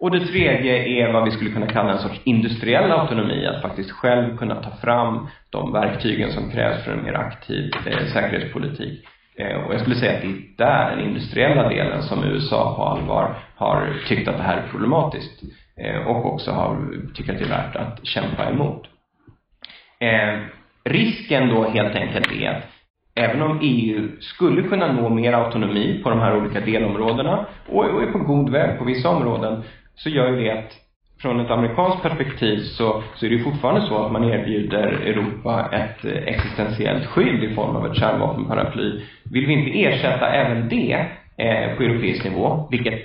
[0.00, 3.90] Och det tredje är vad vi skulle kunna kalla en sorts industriell autonomi, att faktiskt
[3.90, 9.04] själv kunna ta fram de verktygen som krävs för en mer aktiv eh, säkerhetspolitik.
[9.36, 12.82] Eh, och jag skulle säga att det är där den industriella delen som USA på
[12.82, 15.42] allvar har tyckt att det här är problematiskt
[15.76, 16.76] eh, och också har
[17.14, 18.86] tyckt att det är värt att kämpa emot.
[19.98, 20.40] Eh,
[20.84, 22.64] risken då helt enkelt är att
[23.14, 28.12] även om EU skulle kunna nå mer autonomi på de här olika delområdena och är
[28.12, 29.62] på god väg på vissa områden
[29.94, 30.72] så gör ju det att
[31.22, 35.68] från ett amerikanskt perspektiv så, så är det ju fortfarande så att man erbjuder Europa
[35.72, 39.02] ett eh, existentiellt skydd i form av ett kärnvapenparaply.
[39.32, 43.00] Vill vi inte ersätta även det eh, på europeisk nivå, vilket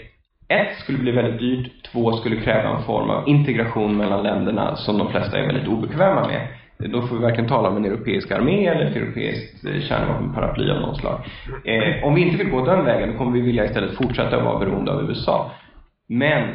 [0.47, 4.97] ett, skulle bli väldigt dyrt, två, skulle kräva en form av integration mellan länderna som
[4.97, 6.47] de flesta är väldigt obekväma med.
[6.77, 10.81] Då får vi verkligen tala om en europeisk armé eller ett europeiskt eh, kärnvapenparaply av
[10.81, 11.19] något slag.
[11.65, 14.59] Eh, om vi inte vill gå den vägen, då kommer vi vilja istället fortsätta vara
[14.59, 15.51] beroende av USA.
[16.07, 16.49] Men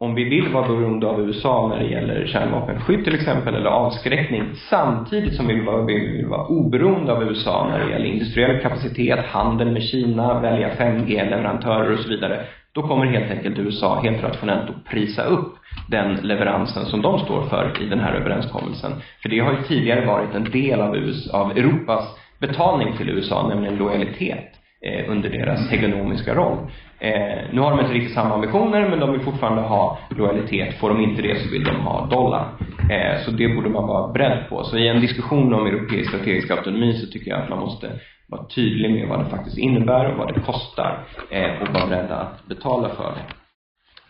[0.00, 4.42] om vi vill vara beroende av USA när det gäller kärnvapenskydd till exempel, eller avskräckning,
[4.70, 8.62] samtidigt som vi vill vara, vi vill vara oberoende av USA när det gäller industriell
[8.62, 12.40] kapacitet, handel med Kina, välja 5G-leverantörer och så vidare,
[12.72, 15.54] då kommer helt enkelt USA helt rationellt att prisa upp
[15.88, 18.92] den leveransen som de står för i den här överenskommelsen.
[19.22, 23.48] För det har ju tidigare varit en del av, USA, av Europas betalning till USA,
[23.48, 26.58] nämligen lojalitet eh, under deras hegemoniska roll.
[27.00, 30.78] Eh, nu har de inte riktigt samma ambitioner, men de vill fortfarande ha lojalitet.
[30.78, 32.46] Får de inte det så vill de ha dollar.
[32.90, 34.64] Eh, så det borde man vara beredd på.
[34.64, 37.90] Så i en diskussion om europeisk strategisk autonomi så tycker jag att man måste
[38.28, 42.16] vara tydlig med vad det faktiskt innebär och vad det kostar eh, och vara beredda
[42.16, 43.24] att betala för det.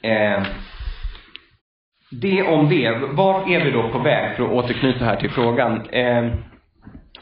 [0.09, 0.42] Eh,
[2.11, 2.90] det om det.
[3.12, 5.88] Vart är vi då på väg för att återknyta här till frågan?
[5.90, 6.33] Eh,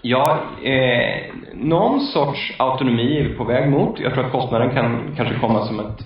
[0.02, 4.00] Ja, eh, någon sorts autonomi är vi på väg mot.
[4.00, 5.98] Jag tror att kostnaden kan kanske komma som ett,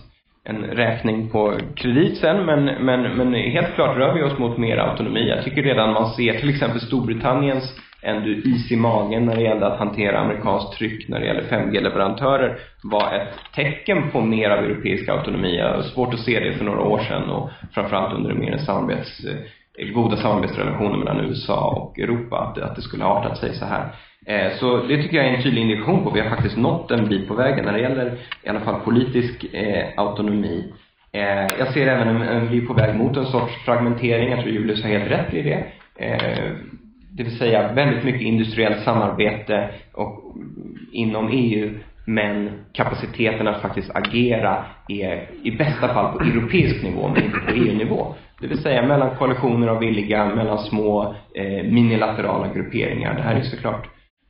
[0.45, 4.77] en räkning på kredit sen, men, men, men helt klart rör vi oss mot mer
[4.77, 5.29] autonomi.
[5.29, 9.67] Jag tycker redan man ser till exempel Storbritanniens ändå is i magen när det gällde
[9.67, 15.09] att hantera amerikanskt tryck när det gäller 5G-leverantörer var ett tecken på mer av europeisk
[15.09, 15.57] autonomi.
[15.57, 19.21] Jag har svårt att se det för några år sedan och framförallt under mer samarbets
[19.79, 23.65] Eh, goda samarbetsrelationer mellan USA och Europa, att, att det skulle ha artat sig så
[23.65, 23.95] här.
[24.27, 26.11] Eh, så det tycker jag är en tydlig indikation på.
[26.11, 29.55] Vi har faktiskt nått en bit på vägen när det gäller i alla fall politisk
[29.55, 30.73] eh, autonomi.
[31.59, 34.31] Jag ser även en, vi är på väg mot en sorts fragmentering.
[34.31, 35.65] Jag tror Julius har helt rätt i det.
[37.11, 43.91] Det vill säga väldigt mycket industriellt samarbete och mm, inom EU men kapaciteten att faktiskt
[43.95, 48.15] agera är i bästa fall på europeisk nivå men inte på EU-nivå.
[48.41, 53.15] Det vill säga mellan koalitioner av villiga, mellan små eh, minilaterala grupperingar.
[53.15, 53.89] Det här är såklart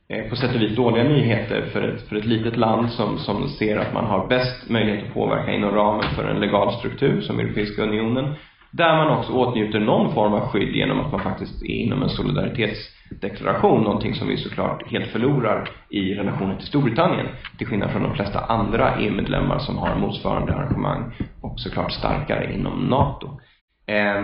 [0.09, 3.47] eh, på sätt och vis dåliga nyheter för ett, för ett litet land som, som
[3.49, 7.39] ser att man har bäst möjlighet att påverka inom ramen för en legal struktur som
[7.39, 8.35] Europeiska unionen.
[8.71, 12.09] Där man också åtnjuter någon form av skydd genom att man faktiskt är inom en
[12.09, 18.13] solidaritetsdeklaration, någonting som vi såklart helt förlorar i relationen till Storbritannien, till skillnad från de
[18.13, 23.39] flesta andra EU-medlemmar som har motsvarande arrangemang och såklart starkare inom NATO.
[23.87, 24.23] Eh,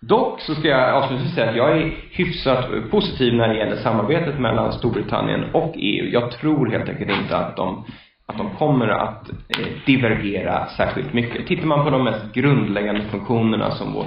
[0.00, 4.40] dock så ska jag avslutningsvis säga att jag är hyfsat positiv när det gäller samarbetet
[4.40, 6.08] mellan Storbritannien och EU.
[6.08, 7.84] Jag tror helt enkelt inte att de
[8.32, 11.46] att de kommer att eh, divergera särskilt mycket.
[11.46, 14.06] Tittar man på de mest grundläggande funktionerna som vår,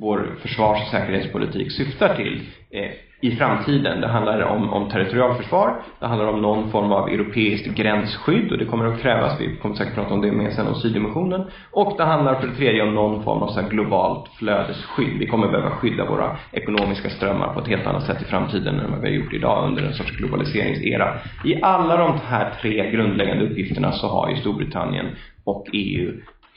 [0.00, 2.90] vår försvars och säkerhetspolitik syftar till eh,
[3.24, 4.00] i framtiden.
[4.00, 8.64] Det handlar om, om territorialförsvar, det handlar om någon form av europeiskt gränsskydd och det
[8.64, 11.44] kommer att krävas, vi kommer säkert prata om det mer sen om syddimensionen.
[11.70, 15.18] Och det handlar för det tredje om någon form av så globalt flödesskydd.
[15.18, 18.90] Vi kommer behöva skydda våra ekonomiska strömmar på ett helt annat sätt i framtiden än
[18.90, 21.14] vad vi har gjort idag under en sorts globaliseringsera.
[21.44, 25.06] I alla de här tre grundläggande uppgifterna så har ju Storbritannien
[25.44, 26.12] och EU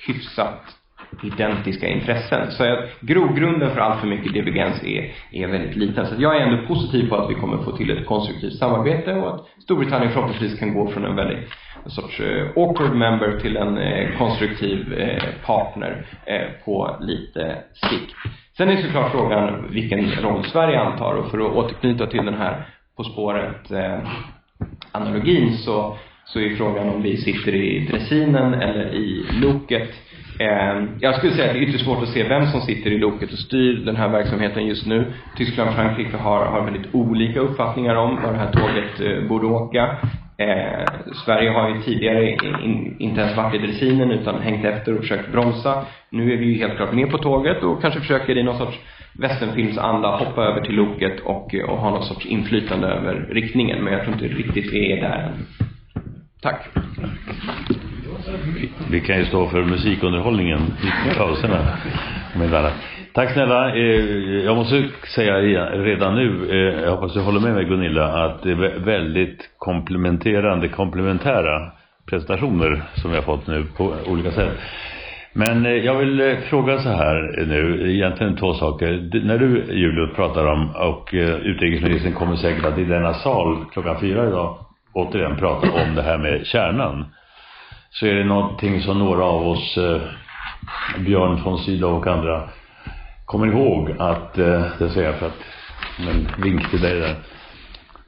[0.08, 0.78] hyfsat
[1.24, 2.52] identiska intressen.
[2.52, 6.06] Så att grogrunden för allt för mycket divergens är, är väldigt liten.
[6.06, 9.36] Så jag är ändå positiv på att vi kommer få till ett konstruktivt samarbete och
[9.36, 11.50] att Storbritannien förhoppningsvis kan gå från en väldigt
[11.88, 16.06] en sorts eh, awkward member till en eh, konstruktiv eh, partner
[16.66, 18.16] på lite sikt.
[18.58, 22.66] Sen är såklart frågan vilken roll Sverige antar och för att återknyta till den här
[22.96, 23.72] På spåret
[24.92, 29.90] analogin så, så är frågan om vi sitter i dressinen eller i loket
[30.40, 32.98] Ehm, jag skulle säga att det är ytterst svårt att se vem som sitter i
[32.98, 35.14] loket och styr den här verksamheten just nu.
[35.38, 39.48] Tyskland och Frankrike har, har väldigt olika uppfattningar om var det här tåget eh, borde
[39.48, 39.98] åka.
[40.38, 40.86] Eh,
[41.26, 42.32] Sverige har ju tidigare
[42.64, 45.86] in, inte ens varit i dressinen utan hängt efter och försökt bromsa.
[46.10, 48.80] Nu är vi ju helt klart med på tåget och kanske försöker i någon sorts
[49.14, 53.84] västernfilmsanda hoppa över till loket och, eh, och ha någon sorts inflytande över riktningen.
[53.84, 55.46] Men jag tror inte riktigt vi är där än.
[56.42, 56.70] Tack.
[58.90, 61.78] Vi kan ju stå för musikunderhållningen i pauserna.
[63.14, 63.76] Tack snälla.
[63.76, 65.38] Eh, jag måste säga
[65.72, 70.68] redan nu, eh, jag hoppas du håller med mig Gunilla, att det är väldigt komplementerande,
[70.68, 71.72] komplementära
[72.10, 74.52] presentationer som vi har fått nu på olika sätt.
[75.34, 79.10] Men eh, jag vill fråga så här nu, egentligen två saker.
[79.24, 81.10] När du Julius pratar om, och
[81.44, 84.58] utrikesministern kommer säkert att i denna sal klockan fyra idag
[84.94, 87.06] återigen prata om det här med kärnan.
[88.00, 89.78] Så är det någonting som några av oss,
[90.98, 92.50] Björn von Sydow och andra,
[93.26, 95.44] kommer ihåg att, eh, det säger jag för att,
[96.00, 97.16] men vink till dig där,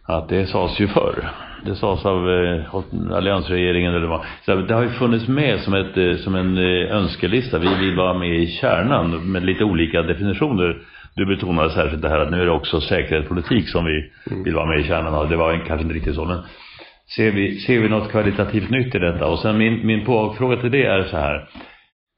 [0.06, 1.30] att det sades ju förr.
[1.65, 2.75] Det sades av eh,
[3.13, 4.21] alliansregeringen eller vad.
[4.45, 7.60] Så det har ju funnits med som, ett, eh, som en eh, önskelista.
[7.60, 10.78] Vi vill vara med i kärnan med lite olika definitioner.
[11.15, 14.43] Du betonade särskilt det här att nu är det också säkerhetspolitik som vi mm.
[14.43, 15.30] vill vara med i kärnan av.
[15.30, 16.43] Det var kanske inte riktigt så men
[17.15, 19.28] ser vi, ser vi något kvalitativt nytt i detta?
[19.28, 21.50] Och sen min, min påfråga till det är så här.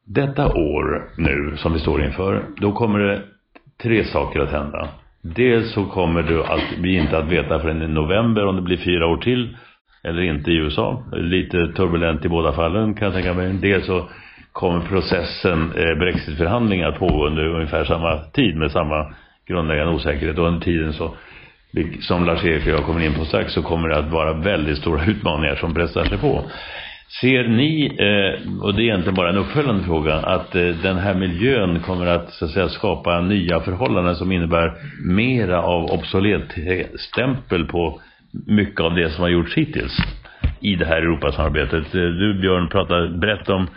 [0.08, 3.22] Detta år nu som vi står inför, då kommer det
[3.82, 4.90] tre saker att hända.
[5.22, 8.78] Dels så kommer du att, vi inte att veta förrän i november om det blir
[8.78, 9.58] fyra år till
[10.04, 11.04] eller inte i USA.
[11.12, 13.54] Lite turbulent i båda fallen kan jag tänka mig.
[13.54, 14.10] Dels så
[14.52, 19.14] kommer processen, eh, brexitförhandlingar pågå under ungefär samma tid med samma
[19.48, 20.38] grundläggande osäkerhet.
[20.38, 21.16] Och under tiden så,
[22.00, 25.06] som Lars-Erik och jag kommer in på strax, så kommer det att vara väldigt stora
[25.06, 26.44] utmaningar som pressar sig på.
[27.22, 31.14] Ser ni, eh, och det är egentligen bara en uppföljande fråga, att eh, den här
[31.16, 34.74] miljön kommer att, så att säga, skapa nya förhållanden som innebär
[35.06, 38.02] mera av obsoletstämpel på
[38.48, 39.98] mycket av det som har gjorts hittills
[40.60, 41.96] i det här Europasamarbetet?
[41.96, 43.68] Eh, du Björn pratar brett om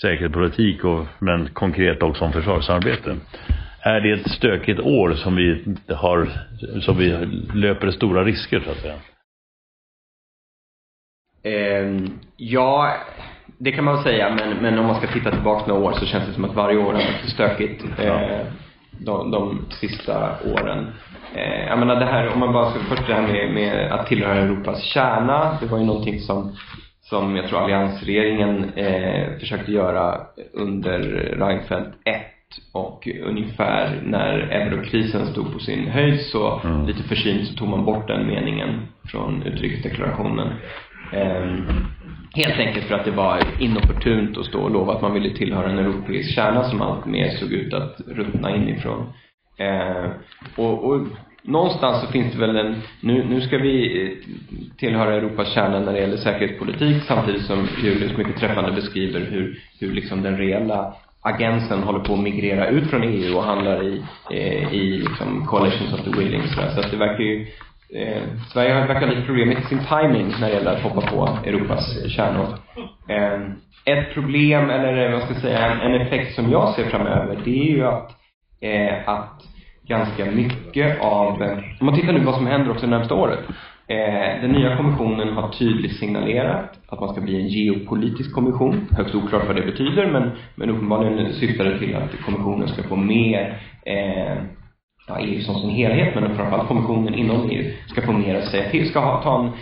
[0.00, 3.16] säkerhetspolitik och, men konkret också om försvarssamarbete.
[3.86, 6.28] Är det ett stökigt år som vi har,
[6.80, 7.08] som vi
[7.54, 8.94] löper stora risker så att säga?
[11.42, 12.00] Eh,
[12.36, 12.94] ja,
[13.58, 16.06] det kan man väl säga, men, men om man ska titta tillbaka några år så
[16.06, 17.84] känns det som att varje år har varit stökigt.
[17.98, 18.40] Eh,
[18.98, 20.92] de, de sista åren.
[21.34, 24.06] Eh, jag menar det här, om man bara ska, först det här med, med att
[24.06, 25.58] tillhöra Europas kärna.
[25.60, 26.56] Det var ju någonting som,
[27.02, 30.20] som jag tror alliansregeringen eh, försökte göra
[30.52, 30.98] under
[31.38, 32.22] Reinfeldt 1
[32.72, 36.86] och ungefär när eurokrisen stod på sin höjd så mm.
[36.86, 40.52] lite försynt så tog man bort den meningen från utrikesdeklarationen.
[41.12, 41.66] Ehm,
[42.34, 45.70] helt enkelt för att det var inopportunt att stå och lova att man ville tillhöra
[45.70, 49.12] en europeisk kärna som allt mer såg ut att ruttna inifrån.
[49.58, 50.10] Eh,
[50.56, 51.06] och, och
[51.42, 54.16] någonstans så finns det väl en, nu, nu ska vi
[54.78, 59.92] tillhöra Europas kärna när det gäller säkerhetspolitik samtidigt som Julius mycket träffande beskriver hur, hur
[59.92, 64.74] liksom den reella agensen håller på att migrera ut från EU och handlar i, eh,
[64.74, 67.46] i liksom coalitions of the willing så, så att det verkar ju
[67.94, 71.38] eh, Sverige verkar ha lite problem med sin timing när det gäller att hoppa på
[71.44, 72.46] Europas kärnor.
[73.08, 73.40] Eh,
[73.84, 77.60] ett problem, eller vad ska jag säga, en, en effekt som jag ser framöver, det
[77.60, 78.10] är ju att,
[78.60, 79.42] eh, att
[79.88, 81.42] ganska mycket av,
[81.80, 83.40] om man tittar nu vad som händer också det närmsta året.
[83.86, 88.88] Eh, den nya kommissionen har tydligt signalerat att man ska bli en geopolitisk kommission.
[88.90, 92.96] Högst oklart vad det betyder men, men uppenbarligen syftar det till att kommissionen ska få
[92.96, 94.36] mer eh,
[95.08, 98.70] ja, EU som sin helhet, men framförallt kommissionen inom EU ska få mer att säga
[98.70, 99.52] till, ska ha, ta en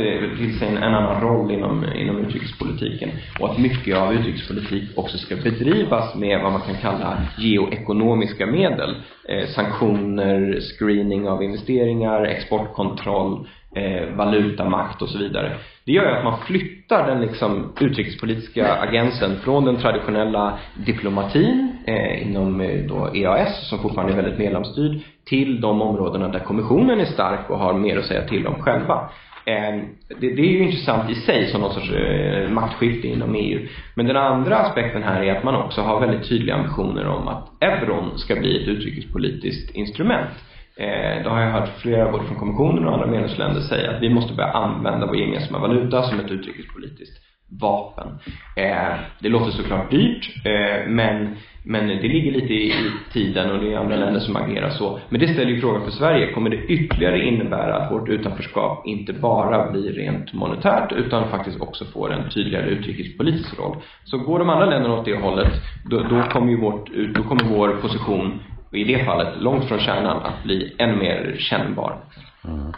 [0.00, 3.10] eh, till sig en, en annan roll inom, inom utrikespolitiken
[3.40, 8.96] och att mycket av utrikespolitik också ska bedrivas med vad man kan kalla geoekonomiska medel.
[9.28, 15.56] Eh, sanktioner, screening av investeringar, exportkontroll, eh, valutamakt och så vidare.
[15.84, 22.28] Det gör ju att man flyttar den liksom utrikespolitiska agensen från den traditionella diplomatin eh,
[22.28, 27.04] inom eh, då EAS, som fortfarande är väldigt medlemsstyrd, till de områdena där kommissionen är
[27.04, 29.10] stark och har mer att säga till om själva.
[29.44, 29.80] Eh,
[30.20, 33.66] det, det är ju intressant i sig som någon sorts eh, maktskifte inom EU.
[33.94, 37.62] Men den andra aspekten här är att man också har väldigt tydliga ambitioner om att
[37.62, 40.30] euron ska bli ett utrikespolitiskt instrument.
[40.78, 44.34] Eh, har jag hört flera, både från kommissionen och andra medlemsländer, säga att vi måste
[44.34, 47.24] börja använda vår gemensamma valuta som ett utrikespolitiskt
[47.60, 48.18] vapen.
[48.56, 53.60] Eh, det låter såklart dyrt, eh, men, men det ligger lite i, i tiden och
[53.60, 55.00] det är andra länder som agerar så.
[55.08, 59.12] Men det ställer ju frågan för Sverige, kommer det ytterligare innebära att vårt utanförskap inte
[59.12, 63.76] bara blir rent monetärt utan faktiskt också får en tydligare utrikespolitisk roll?
[64.04, 65.52] Så går de andra länderna åt det hållet,
[65.90, 69.80] då, då kommer ju vårt, då kommer vår position och i det fallet långt från
[69.80, 71.96] kärnan att bli än mer kännbar.
[72.44, 72.72] Mm.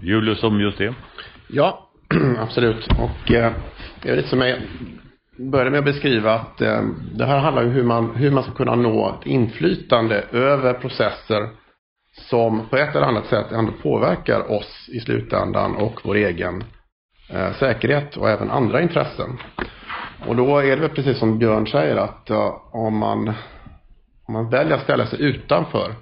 [0.00, 0.94] Julius om just det?
[1.48, 1.88] Ja,
[2.38, 2.86] absolut.
[2.86, 3.52] Och eh,
[4.02, 4.58] det är lite som jag
[5.38, 6.82] började med att beskriva att eh,
[7.14, 11.48] det här handlar om hur man, hur man ska kunna nå ett inflytande över processer
[12.12, 16.64] som på ett eller annat sätt ändå påverkar oss i slutändan och vår egen
[17.30, 19.38] eh, säkerhet och även andra intressen.
[20.26, 23.32] Och då är det väl precis som Björn säger att uh, om man
[24.26, 25.94] om man väljer att ställa sig utanför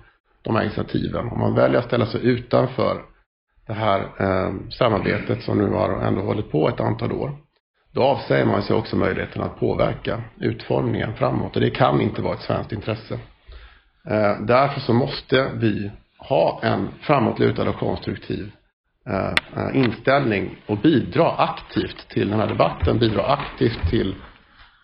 [0.43, 3.03] de här initiativen, om man väljer att ställa sig utanför
[3.67, 7.37] det här eh, samarbetet som nu har ändå hållit på ett antal år,
[7.93, 12.35] då avsäger man sig också möjligheten att påverka utformningen framåt och det kan inte vara
[12.35, 13.15] ett svenskt intresse.
[14.09, 18.53] Eh, därför så måste vi ha en framåtlutad och konstruktiv
[19.07, 24.15] eh, eh inställning och bidra aktivt till den här debatten, bidra aktivt till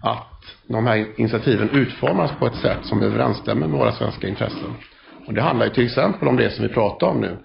[0.03, 0.36] att
[0.67, 4.75] de här initiativen utformas på ett sätt som överensstämmer med våra svenska intressen.
[5.27, 7.37] Och det handlar ju till exempel om det som vi pratar om nu.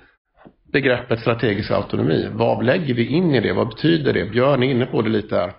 [0.74, 2.28] Begreppet strategisk autonomi.
[2.34, 3.54] Vad lägger vi in i det?
[3.54, 4.26] Vad betyder det?
[4.26, 5.54] Björn är inne på det lite här.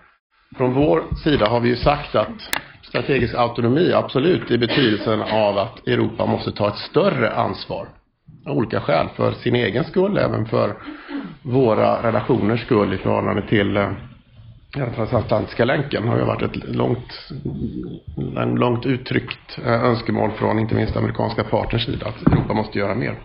[0.57, 5.87] Från vår sida har vi ju sagt att strategisk autonomi absolut i betydelsen av att
[5.87, 7.87] Europa måste ta ett större ansvar
[8.45, 9.07] av olika skäl.
[9.15, 10.75] För sin egen skull, även för
[11.41, 13.91] våra relationers skull i förhållande till eh,
[14.73, 17.29] den transatlantiska länken har ju varit ett långt,
[18.37, 22.95] en långt uttryckt eh, önskemål från inte minst amerikanska partners sida att Europa måste göra
[22.95, 23.19] mer.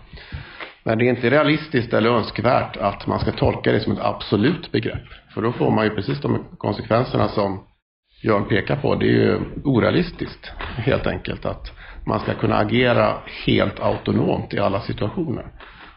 [0.83, 4.71] Men det är inte realistiskt eller önskvärt att man ska tolka det som ett absolut
[4.71, 5.07] begrepp.
[5.33, 7.63] För då får man ju precis de konsekvenserna som
[8.23, 8.95] Jörn pekar på.
[8.95, 11.71] Det är ju orealistiskt helt enkelt att
[12.05, 13.13] man ska kunna agera
[13.45, 15.45] helt autonomt i alla situationer.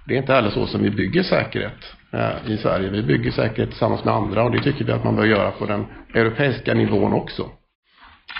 [0.06, 2.90] Det är inte heller så som vi bygger säkerhet Eh, i Sverige.
[2.90, 5.66] Vi bygger säkerhet tillsammans med andra och det tycker vi att man bör göra på
[5.66, 7.50] den europeiska nivån också.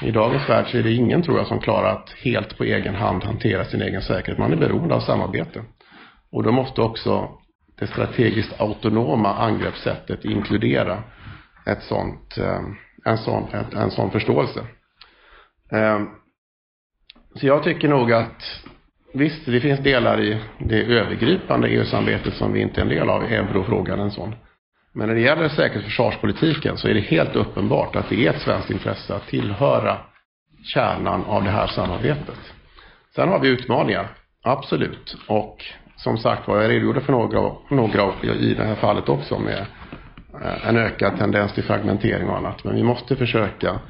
[0.02, 2.94] I dagens värld så är det ingen, tror jag, som klarar att helt på egen
[2.94, 4.38] hand hantera sin egen säkerhet.
[4.38, 5.64] Man är beroende av samarbete.
[6.32, 7.28] Och då måste också
[7.78, 11.02] det strategiskt autonoma angreppssättet inkludera
[11.66, 12.60] ett sånt, eh,
[13.04, 14.60] en, sån, en sån förståelse.
[15.72, 16.00] Eh,
[17.34, 18.42] så jag tycker nog att
[19.14, 23.22] visst, det finns delar i det övergripande EU-samarbetet som vi inte är en del av.
[23.24, 24.34] Eurofrågan en sån.
[24.94, 28.30] Men när det gäller säkerhets och försvarspolitiken så är det helt uppenbart att det är
[28.30, 29.98] ett svenskt intresse att tillhöra
[30.64, 32.38] kärnan av det här samarbetet.
[33.14, 34.08] Sen har vi utmaningar,
[34.42, 35.16] absolut.
[35.26, 35.64] Och
[35.96, 39.66] som sagt var, jag redogjorde för några, några i det här fallet också med
[40.42, 42.64] eh, en ökad tendens till fragmentering och annat.
[42.64, 43.80] Men vi måste försöka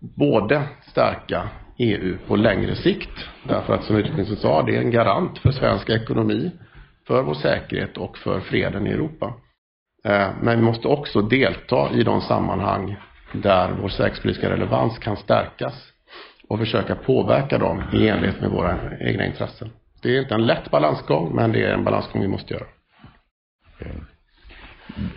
[0.00, 1.48] både stärka
[1.78, 3.28] EU på längre sikt.
[3.42, 6.50] Därför att som utrikesministern sa, det är en garant för svensk ekonomi,
[7.06, 9.34] för vår säkerhet och för freden i Europa.
[10.04, 12.96] Eh, men vi måste också delta i de sammanhang
[13.32, 15.92] där vår säkerhetspolitiska relevans kan stärkas
[16.48, 19.70] och försöka påverka dem i enlighet med våra egna intressen.
[20.02, 22.66] Det är inte en lätt balansgång, men det är en balansgång vi måste göra.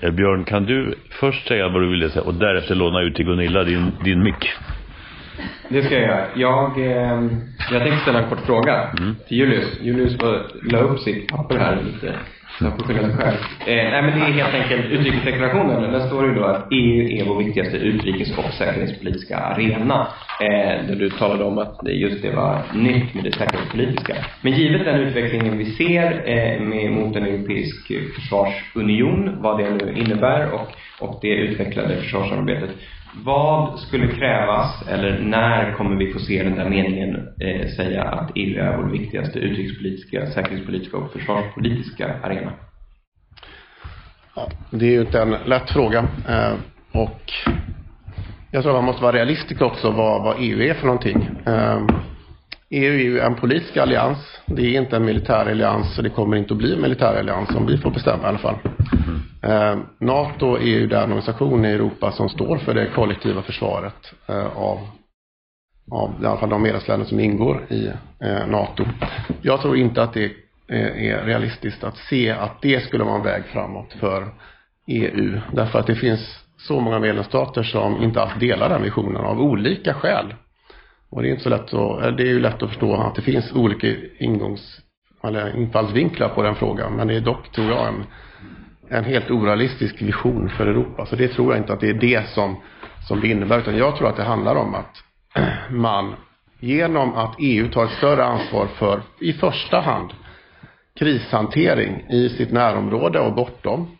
[0.02, 3.26] Eh, Björn, kan du först säga vad du ville säga och därefter låna ut till
[3.26, 4.50] Gunilla din, din mick?
[5.70, 6.26] Det ska jag göra.
[6.36, 7.24] Jag, eh,
[7.72, 9.16] jag tänkte ställa en kort fråga mm.
[9.28, 9.82] till Julius.
[9.82, 10.18] Julius
[10.72, 12.16] la upp sitt papper här lite.
[12.60, 13.38] Jag får skylla sig själv.
[13.60, 15.92] Eh, nej men det är helt enkelt utrikesdeklarationen.
[15.92, 20.08] Där står det ju då att EU är vår viktigaste utrikes och säkerhetspolitiska arena.
[20.42, 24.16] Eh, där du talade om att just det var nytt med det säkerhetspolitiska.
[24.42, 29.94] Men givet den utvecklingen vi ser eh, med, mot en europeisk försvarsunion, vad det nu
[29.96, 30.68] innebär och,
[31.00, 32.70] och det utvecklade försvarssamarbetet.
[33.16, 38.32] Vad skulle krävas, eller när kommer vi få se den där meningen eh, säga att
[38.36, 42.52] EU är vår viktigaste utrikespolitiska, säkerhetspolitiska och försvarspolitiska arena?
[44.36, 46.08] Ja, det är ju inte en lätt fråga.
[46.30, 46.54] Eh,
[46.92, 47.32] och
[48.52, 51.30] jag tror man måste vara realistisk också vad, vad EU är för någonting.
[51.46, 51.82] Eh,
[52.74, 54.18] EU är ju en politisk allians.
[54.46, 57.56] Det är inte en militär allians och det kommer inte att bli en militär allians
[57.56, 58.56] om vi får bestämma i alla fall.
[59.44, 64.58] Eh, NATO är ju den organisation i Europa som står för det kollektiva försvaret eh,
[64.58, 64.80] av,
[65.92, 67.88] av i alla fall de medlemsländer som ingår i
[68.20, 68.86] eh, NATO.
[69.42, 70.26] Jag tror inte att det
[70.68, 74.28] eh, är realistiskt att se att det skulle vara en väg framåt för
[74.88, 75.40] EU.
[75.54, 79.94] Därför att det finns så många medlemsstater som inte alls delar den visionen av olika
[79.94, 80.34] skäl.
[81.12, 83.22] Och det är inte så lätt att, det är ju lätt att förstå att det
[83.22, 83.88] finns olika
[84.20, 84.82] ingångs
[85.24, 86.94] eller infallsvinklar på den frågan.
[86.94, 88.04] Men det är dock, tror jag, en,
[88.90, 91.06] en helt orealistisk vision för Europa.
[91.06, 92.56] Så det tror jag inte att det är det som,
[93.08, 93.60] som det innebär.
[93.60, 95.04] Utan jag tror att det handlar om att
[95.70, 96.16] man
[96.60, 100.14] genom att EU tar ett större ansvar för, i första hand,
[101.00, 103.98] krishantering i sitt närområde och bortom.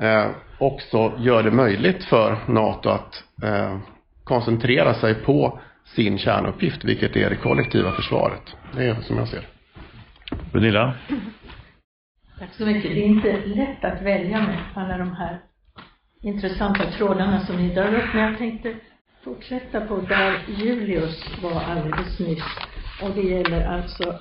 [0.00, 0.26] Eh,
[0.58, 3.78] också gör det möjligt för NATO att eh,
[4.24, 5.60] koncentrera sig på
[5.94, 8.42] sin kärnuppgift, vilket är det kollektiva försvaret.
[8.76, 9.46] Det är som jag ser
[10.52, 10.94] Gunilla?
[12.38, 12.94] Tack så mycket.
[12.94, 15.38] Det är inte lätt att välja med alla de här
[16.22, 18.74] intressanta trådarna som ni drar upp, men jag tänkte
[19.24, 22.44] fortsätta på där Julius var alldeles nyss.
[23.02, 24.18] Och det gäller alltså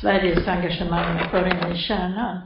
[0.00, 2.36] Sveriges engagemang för in i kärnan.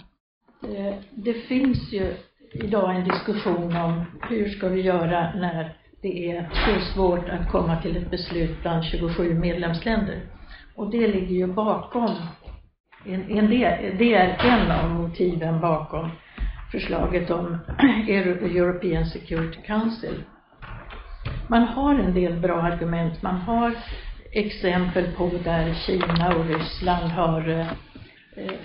[0.63, 2.15] Eh, det finns ju
[2.53, 7.83] idag en diskussion om hur ska vi göra när det är så svårt att komma
[7.83, 10.21] till ett beslut bland 27 medlemsländer.
[10.75, 12.17] Och det ligger ju bakom,
[13.07, 16.11] en, en del, det är en av motiven bakom
[16.73, 17.59] förslaget om
[18.09, 20.23] European Security Council.
[21.49, 23.23] Man har en del bra argument.
[23.23, 23.75] Man har
[24.33, 27.67] exempel på där Kina och Ryssland har eh,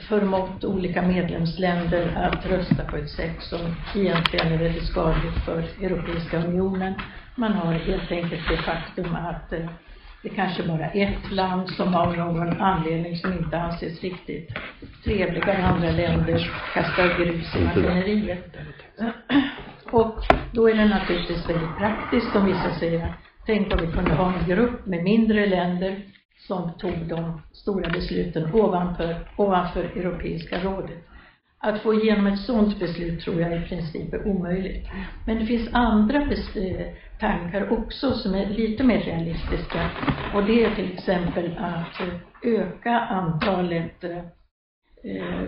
[0.10, 3.60] förmått olika medlemsländer att rösta på ett sätt som
[3.96, 6.94] egentligen är väldigt skadligt för Europeiska unionen.
[7.36, 9.70] Man har helt enkelt det faktum att eh,
[10.24, 14.50] det kanske bara är ett land som av någon anledning som inte anses riktigt
[15.04, 18.56] trevliga än andra länder kastar grus i maskineriet.
[19.92, 20.16] Och
[20.52, 23.14] då är det naturligtvis väldigt praktiskt om vissa säger
[23.46, 26.02] tänk om vi kunde ha en grupp med mindre länder
[26.48, 30.98] som tog de stora besluten ovanför, ovanför Europeiska rådet.
[31.60, 34.88] Att få igenom ett sådant beslut tror jag i princip är omöjligt.
[35.28, 36.88] Men det finns andra eh,
[37.20, 39.90] tankar också som är lite mer realistiska.
[40.34, 42.02] Och det är till exempel att
[42.44, 44.24] öka antalet eh,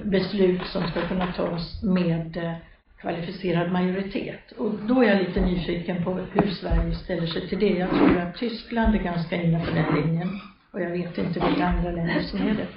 [0.04, 2.54] beslut som ska kunna tas med eh,
[3.02, 4.52] kvalificerad majoritet.
[4.58, 7.74] Och då är jag lite nyfiken på hur Sverige ställer sig till det.
[7.74, 10.30] Jag tror att Tyskland är ganska inne på den linjen.
[10.78, 12.68] Och jag vet inte vilka andra länder som är det.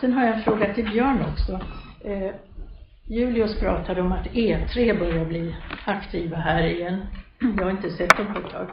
[0.00, 1.60] Sen har jag en fråga till Björn också.
[2.04, 2.34] Eh,
[3.06, 7.06] Julius pratade om att E3 börjar bli aktiva här igen.
[7.40, 8.70] Jag har inte sett dem på ett tag.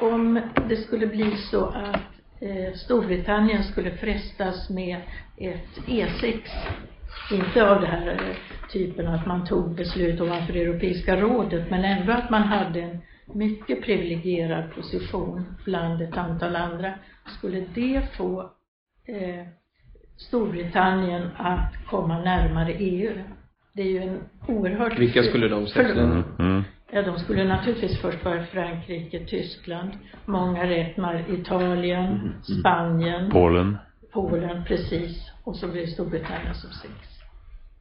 [0.00, 2.10] Om det skulle bli så att
[2.40, 4.96] eh, Storbritannien skulle frestas med
[5.36, 6.40] ett E6
[7.32, 12.12] inte av den här eh, typen att man tog beslut ovanför Europeiska rådet, men ändå
[12.12, 12.98] att man hade en
[13.34, 16.94] mycket privilegierad position bland ett antal andra.
[17.26, 18.40] Skulle det få
[19.06, 19.46] eh,
[20.16, 23.12] Storbritannien att komma närmare EU?
[23.72, 24.98] Det är ju en oerhört...
[24.98, 26.22] Vilka skulle de sex Mm.
[26.38, 26.62] Mm.
[26.94, 29.90] Ja, de skulle naturligtvis först vara Frankrike, Tyskland,
[30.24, 32.42] många räknar Italien, Mm.
[32.42, 33.76] Spanien, Polen.
[34.12, 35.30] Polen, precis.
[35.44, 36.92] Och så blir Storbritannien som sex.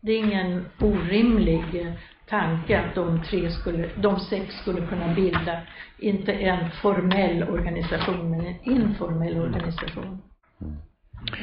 [0.02, 1.96] Det är ingen orimlig
[2.32, 5.62] tanke att de tre skulle, de sex skulle kunna bilda,
[5.98, 10.22] inte en formell organisation, men en informell organisation.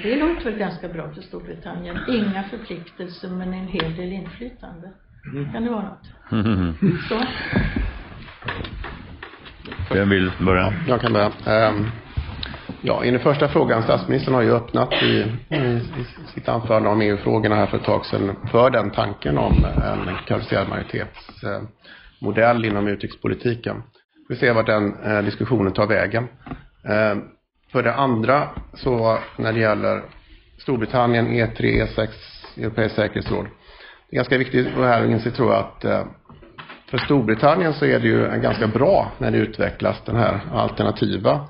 [0.02, 1.98] Det låter väl ganska bra för Storbritannien.
[2.08, 4.90] Inga förpliktelser, men en hel del inflytande.
[5.52, 6.06] Kan det vara något?
[7.08, 7.22] Så.
[9.94, 10.74] Vem vill börja?
[10.88, 11.32] Jag kan börja.
[11.46, 11.86] Ehm,
[12.82, 15.82] Ja, i den första frågan, statsministern har ju öppnat i, i, i
[16.34, 20.16] sitt anförande om EU-frågorna här för ett tag sedan för den tanken om eh, en
[20.26, 23.82] kvalificerad majoritetsmodell inom utrikespolitiken.
[24.28, 26.28] Vi får se vart den eh, diskussionen tar vägen.
[26.84, 27.16] Eh,
[27.72, 30.02] för det andra så när det gäller
[30.58, 32.08] Storbritannien, E3, E6,
[32.56, 33.46] Europeiskt säkerhetsråd.
[34.10, 36.04] Det är ganska viktigt att här inse tror jag att eh,
[36.90, 41.48] för Storbritannien så är det ju ganska bra när det utvecklas den här alternativa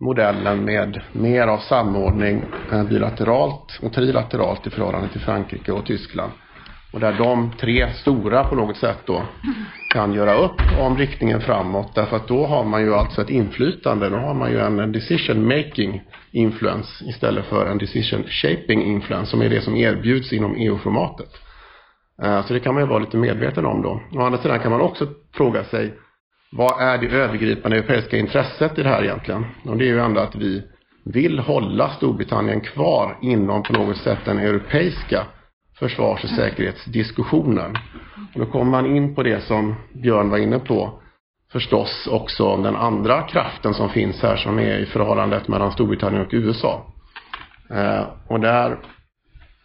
[0.00, 6.32] modellen med mer av samordning eh, bilateralt och trilateralt i förhållande till Frankrike och Tyskland.
[6.92, 9.22] Och där de tre stora på något sätt då
[9.92, 11.94] kan göra upp om riktningen framåt.
[11.94, 14.08] Därför att då har man ju alltså ett inflytande.
[14.08, 19.42] Då har man ju en decision making influence istället för en decision shaping influence som
[19.42, 21.30] är det som erbjuds inom EU-formatet.
[22.22, 24.02] Eh, så det kan man ju vara lite medveten om då.
[24.12, 25.94] Å andra sidan kan man också fråga sig
[26.52, 29.46] vad är det övergripande europeiska intresset i det här egentligen?
[29.64, 30.62] Och det är ju ändå att vi
[31.04, 35.26] vill hålla Storbritannien kvar inom på något sätt den europeiska
[35.78, 37.76] försvars och säkerhetsdiskussionen.
[38.34, 41.00] Och då kommer man in på det som Björn var inne på
[41.52, 46.32] förstås också den andra kraften som finns här som är i förhållandet mellan Storbritannien och
[46.32, 46.86] USA.
[47.70, 48.78] Eh, och där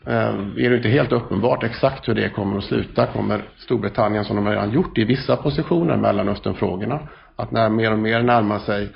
[0.07, 3.05] Ehm, är det inte helt uppenbart exakt hur det kommer att sluta.
[3.05, 6.99] Kommer Storbritannien, som de redan gjort i vissa positioner, Mellanösternfrågorna,
[7.35, 8.89] att när mer och mer närma sig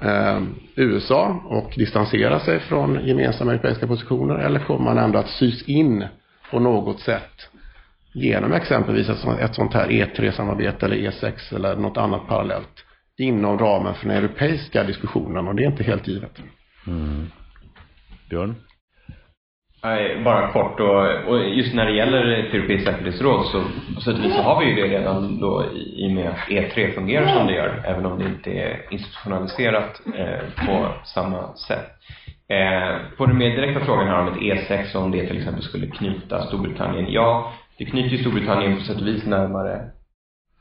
[0.00, 0.42] eh,
[0.74, 6.04] USA och distansera sig från gemensamma europeiska positioner eller kommer man ändå att sys in
[6.50, 7.48] på något sätt
[8.12, 12.84] genom exempelvis ett sånt, ett sånt här E3-samarbete eller E6 eller något annat parallellt
[13.18, 16.38] inom ramen för den europeiska diskussionen och det är inte helt givet.
[16.86, 17.26] Mm.
[18.30, 18.54] Björn?
[19.84, 23.62] Nej, bara kort och, och just när det gäller ett europeiskt säkerhetsråd så
[23.94, 26.30] på sätt och vis så har vi ju det redan då i, i och med
[26.30, 31.56] att E3 fungerar som det gör, även om det inte är institutionaliserat eh, på samma
[31.56, 31.90] sätt.
[32.48, 35.86] Eh, på den mer direkta frågan här om ett E6, om det till exempel skulle
[35.86, 37.12] knyta Storbritannien.
[37.12, 39.90] Ja, det knyter ju Storbritannien på sätt och vis närmare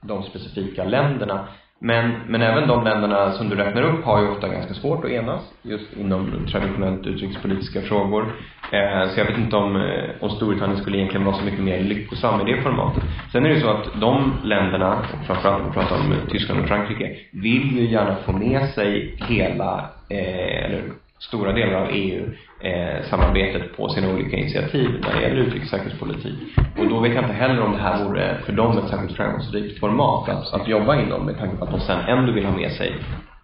[0.02, 1.48] de specifika länderna.
[1.86, 5.12] Men, men även de länderna som du räknar upp har ju ofta ganska svårt att
[5.12, 8.34] enas just inom traditionellt utrikespolitiska frågor.
[8.72, 11.80] Eh, så jag vet inte om, eh, om Storbritannien skulle egentligen vara så mycket mer
[11.80, 13.04] lyckosam i det formatet.
[13.32, 16.68] Sen är det ju så att de länderna, framförallt om vi pratar om Tyskland och
[16.68, 20.84] Frankrike, vill ju gärna få med sig hela, eh, eller
[21.20, 22.26] stora delar av EU
[22.64, 26.58] eh, samarbetet på sina olika initiativ när det gäller utrikes säkerhetspolitik.
[26.78, 29.80] Och då vet jag inte heller om det här vore för dem ett särskilt framgångsrikt
[29.80, 32.72] format att, att jobba inom med tanke på att de sen ändå vill ha med
[32.72, 32.96] sig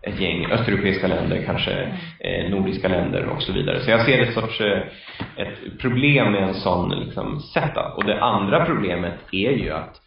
[0.02, 3.80] ett gäng östeuropeiska länder, kanske eh, nordiska länder och så vidare.
[3.80, 4.82] Så jag ser ett sorts eh,
[5.36, 7.98] ett problem med en sån liksom setup.
[7.98, 10.02] Och det andra problemet är ju att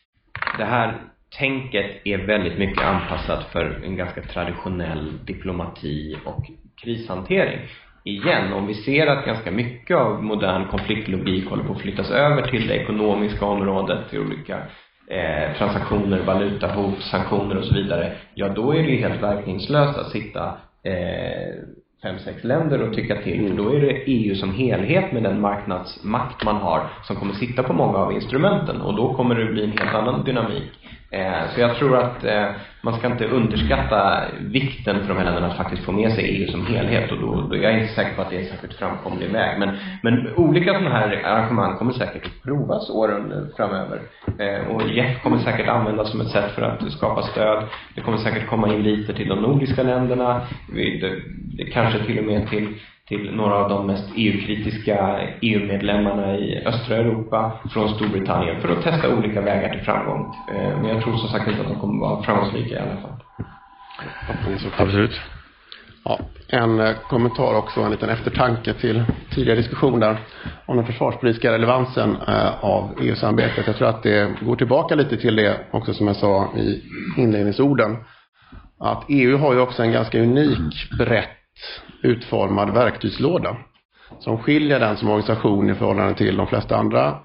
[0.59, 0.95] det här
[1.39, 6.47] tänket är väldigt mycket anpassat för en ganska traditionell diplomati och
[6.83, 7.59] krishantering.
[8.05, 12.43] Igen, om vi ser att ganska mycket av modern konfliktlogik håller på att flyttas över
[12.43, 14.57] till det ekonomiska området, till olika
[15.09, 20.11] eh, transaktioner, valutahot, sanktioner och så vidare, ja då är det ju helt verkningslöst att
[20.11, 20.45] sitta
[20.85, 21.55] eh,
[22.03, 23.49] fem, sex länder och tycka till.
[23.49, 27.63] För då är det EU som helhet med den marknadsmakt man har som kommer sitta
[27.63, 30.73] på många av instrumenten och då kommer det bli en helt annan dynamik.
[31.13, 32.47] Eh, så jag tror att eh,
[32.83, 36.51] man ska inte underskatta vikten för de här länderna att faktiskt få med sig EU
[36.51, 38.75] som helhet och då, då jag är inte säker på att det är en särskilt
[38.75, 39.59] framkomlig väg.
[39.59, 44.01] Men, men olika sådana här arrangemang kommer säkert att provas åren framöver.
[44.39, 47.65] Eh, och JEF kommer säkert användas som ett sätt för att skapa stöd.
[47.95, 50.41] Det kommer säkert komma inviter till de nordiska länderna.
[50.75, 51.21] Det,
[51.57, 52.69] det kanske till och med till
[53.13, 59.15] till några av de mest EU-kritiska EU-medlemmarna i östra Europa från Storbritannien för att testa
[59.15, 60.35] olika vägar till framgång.
[60.49, 63.13] Eh, men jag tror som sagt inte att de kommer vara framgångsrika i alla fall.
[64.77, 65.21] Absolut.
[66.05, 70.17] Ja, en eh, kommentar också, en liten eftertanke till tidigare diskussioner
[70.67, 73.67] om den försvarspolitiska relevansen eh, av EU-samarbetet.
[73.67, 76.83] Jag tror att det går tillbaka lite till det också som jag sa i
[77.17, 77.97] inledningsorden.
[78.81, 81.42] Att EU har ju också en ganska unik brett
[82.03, 83.57] utformad verktygslåda
[84.21, 87.19] som skiljer den som organisation i förhållande till de flesta andra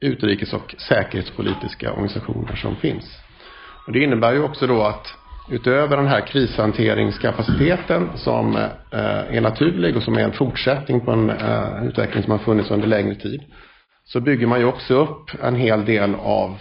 [0.00, 3.18] utrikes och säkerhetspolitiska organisationer som finns.
[3.86, 5.14] Och det innebär ju också då att
[5.50, 11.30] utöver den här krishanteringskapaciteten som eh, är naturlig och som är en fortsättning på en
[11.30, 13.42] eh, utveckling som har funnits under längre tid
[14.04, 16.58] så bygger man ju också upp en hel del av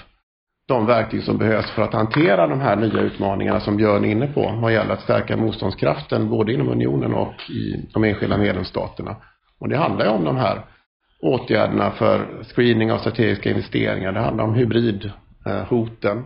[0.74, 4.28] de verktyg som behövs för att hantera de här nya utmaningarna som Björn är inne
[4.28, 9.16] på vad gäller att stärka motståndskraften både inom unionen och i de enskilda medlemsstaterna.
[9.60, 10.62] Och det handlar ju om de här
[11.22, 14.12] åtgärderna för screening av strategiska investeringar.
[14.12, 16.26] Det handlar om hybridhoten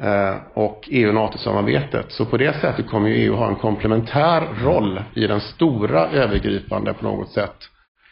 [0.00, 2.12] eh, eh, och EU-NATO-samarbetet.
[2.12, 6.94] Så på det sättet kommer ju EU ha en komplementär roll i den stora övergripande
[6.94, 7.56] på något sätt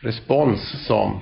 [0.03, 1.21] respons som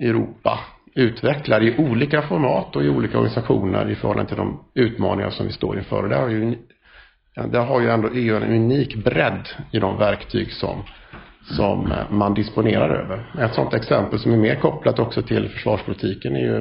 [0.00, 0.58] Europa
[1.00, 5.52] utvecklar i olika format och i olika organisationer i förhållande till de utmaningar som vi
[5.52, 6.02] står inför.
[6.02, 6.56] Och det har ju,
[7.50, 10.82] det har ju ändå EU en unik bredd i de verktyg som,
[11.56, 13.44] som eh, man disponerar över.
[13.44, 16.58] Ett sådant exempel som är mer kopplat också till försvarspolitiken är ju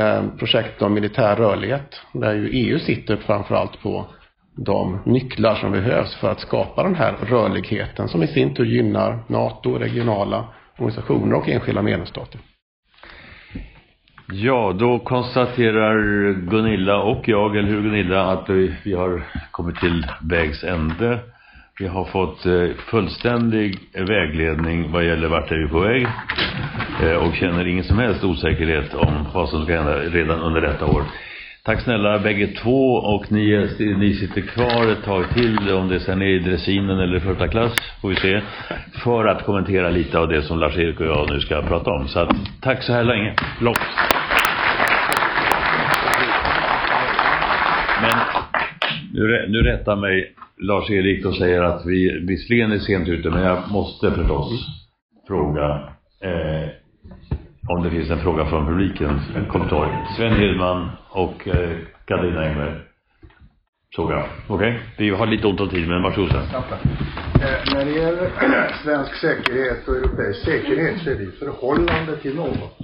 [0.00, 4.06] eh, projekt om militär rörlighet där ju EU sitter framförallt på
[4.56, 9.18] de nycklar som behövs för att skapa den här rörligheten som i sin tur gynnar
[9.26, 10.44] NATO, regionala
[10.78, 12.40] organisationer och enskilda medlemsstater.
[14.26, 18.48] Ja, då konstaterar Gunilla och jag, eller hur Gunilla, att
[18.82, 21.18] vi har kommit till vägs ände.
[21.78, 26.06] Vi har fått eh, fullständig vägledning vad gäller vart är vi på väg
[27.02, 30.86] eh, och känner ingen som helst osäkerhet om vad som ska hända redan under detta
[30.86, 31.02] år.
[31.64, 36.22] Tack snälla bägge två och ni, ni sitter kvar ett tag till om det sen
[36.22, 38.40] är i dressinen eller första klass får vi se.
[39.04, 42.08] För att kommentera lite av det som Lars-Erik och jag nu ska prata om.
[42.08, 43.34] Så att, tack så här länge.
[43.60, 43.78] Långt.
[48.02, 48.18] Men
[49.12, 53.70] nu, nu rättar mig Lars-Erik och säger att vi visserligen är sent ute men jag
[53.70, 54.66] måste förstås
[55.28, 55.88] fråga
[56.20, 56.81] eh,
[57.68, 60.06] om det finns en fråga från publiken, en kommentar.
[60.16, 62.80] Sven Hedman och eh, Katarina Engberg.
[63.96, 64.24] Såg jag.
[64.48, 64.80] Okej, okay.
[64.98, 66.44] vi har lite ont om tid, men varsågod Sven.
[66.44, 68.30] Eh, när det gäller
[68.84, 72.78] svensk säkerhet och europeisk säkerhet så är det i förhållande till något.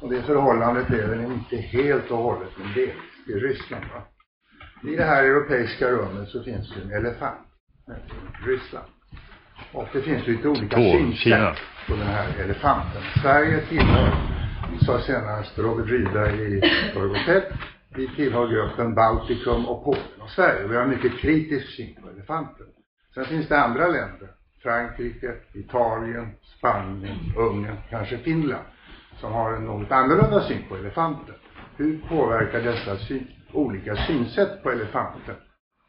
[0.00, 2.94] Och det förhållandet är väl inte helt och hållet, men delvis
[3.26, 3.84] till Ryssland.
[3.94, 4.02] Va?
[4.90, 7.38] I det här europeiska rummet så finns det en elefant,
[8.46, 8.86] Ryssland.
[9.72, 11.54] Och det finns lite olika Två, synsätt Kina
[11.90, 13.02] på den här elefanten.
[13.22, 14.12] Sverige tillhör,
[14.86, 16.60] sa senast Robert Rydberg i
[16.94, 17.42] förrgår
[17.94, 20.66] vi tillhör gruppen Baltikum och Polen och Sverige.
[20.68, 22.66] Vi har en mycket kritisk syn på elefanten.
[23.14, 24.28] Sen finns det andra länder,
[24.62, 26.28] Frankrike, Italien,
[26.58, 28.64] Spanien, Ungern, kanske Finland,
[29.20, 31.34] som har en något annorlunda syn på elefanten.
[31.76, 35.34] Hur påverkar dessa syn, olika synsätt på elefanten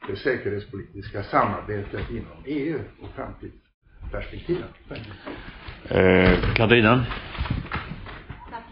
[0.08, 4.70] det säkerhetspolitiska samarbetet inom EU och framtidsperspektiven.
[5.90, 7.06] Eh, Katarina?
[8.52, 8.64] Tack.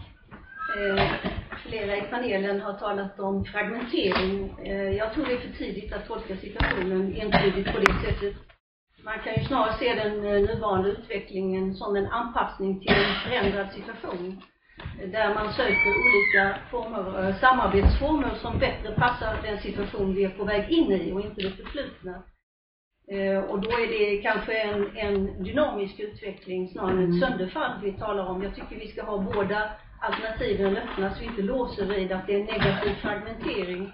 [0.78, 1.10] Eh,
[1.66, 4.54] flera i panelen har talat om fragmentering.
[4.64, 8.34] Eh, jag tror det är för tidigt att tolka situationen entydigt på det sättet.
[9.04, 13.72] Man kan ju snarare se den eh, nuvarande utvecklingen som en anpassning till en förändrad
[13.72, 14.42] situation.
[15.00, 20.28] Eh, där man söker olika former, eh, samarbetsformer som bättre passar den situation vi är
[20.28, 22.22] på väg in i och inte det förflutna.
[23.10, 27.20] Eh, och då är det kanske en, en dynamisk utveckling snarare än ett mm.
[27.20, 28.42] sönderfall vi talar om.
[28.42, 32.34] Jag tycker vi ska ha båda alternativen öppna så vi inte låser vid att det
[32.34, 33.92] är en negativ fragmentering.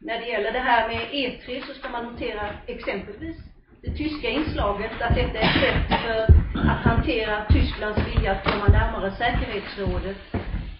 [0.00, 3.36] När det gäller det här med E3 så ska man notera exempelvis
[3.82, 6.22] det tyska inslaget, att detta är ett sätt för
[6.70, 10.16] att hantera Tysklands vilja att komma närmare säkerhetsrådet.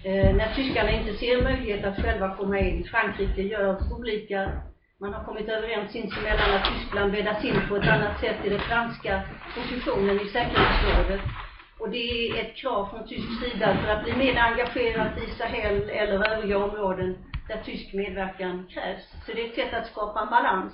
[0.04, 2.84] Eh, när tyskarna inte ser möjlighet att själva komma in.
[2.84, 4.52] Frankrike gör olika
[5.00, 8.60] man har kommit överens sinsemellan att Tyskland bäddas in på ett annat sätt i den
[8.60, 9.22] franska
[9.54, 11.20] positionen i säkerhetsrådet.
[11.78, 15.90] Och det är ett krav från tysk sida för att bli mer engagerat i Sahel
[15.90, 19.02] eller övriga områden där tysk medverkan krävs.
[19.26, 20.72] Så det är ett sätt att skapa en balans.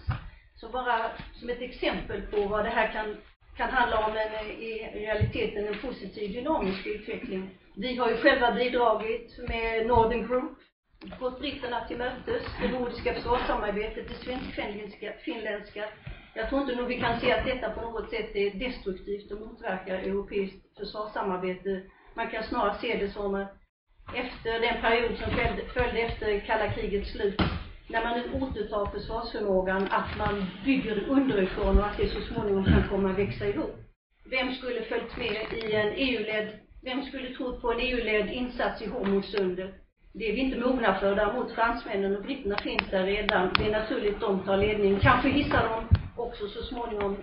[0.55, 3.17] Så bara som ett exempel på vad det här kan,
[3.57, 7.51] kan handla om en, i realiteten en positiv dynamisk utveckling.
[7.77, 10.59] Vi har ju själva bidragit med Northern Group
[11.21, 15.85] gått britterna till mötes, det nordiska försvarssamarbetet, det svensk-finländska.
[16.35, 19.41] Jag tror inte nog vi kan se att detta på något sätt är destruktivt och
[19.41, 21.83] motverkar europeiskt försvarssamarbete.
[22.15, 23.53] Man kan snarare se det som att
[24.15, 27.41] efter den period som följde, följde efter kalla krigets slut,
[27.89, 32.65] när man nu återtar försvarsförmågan, att man bygger det underifrån och att det så småningom
[32.65, 33.77] kan komma att växa ihop.
[34.25, 36.49] Vem skulle följt med i en EU-ledd,
[36.83, 39.86] vem skulle trott på en EU-ledd insats i Hormuzsundet?
[40.19, 41.15] Det är vi inte mogna för.
[41.15, 43.55] Däremot fransmännen och britterna finns där redan.
[43.59, 45.01] Det är naturligt de tar ledning.
[45.01, 47.17] Kanske hissar de också så småningom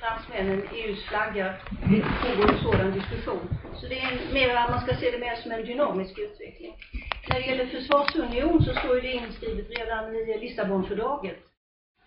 [0.00, 1.54] fransmännen EUs flagga.
[1.90, 3.48] Det pågår en sådan diskussion.
[3.74, 6.74] Så det är mera, man ska se det mer som en dynamisk utveckling.
[7.28, 11.38] När det gäller försvarsunion så står det inskrivet redan i Lissabonfördraget.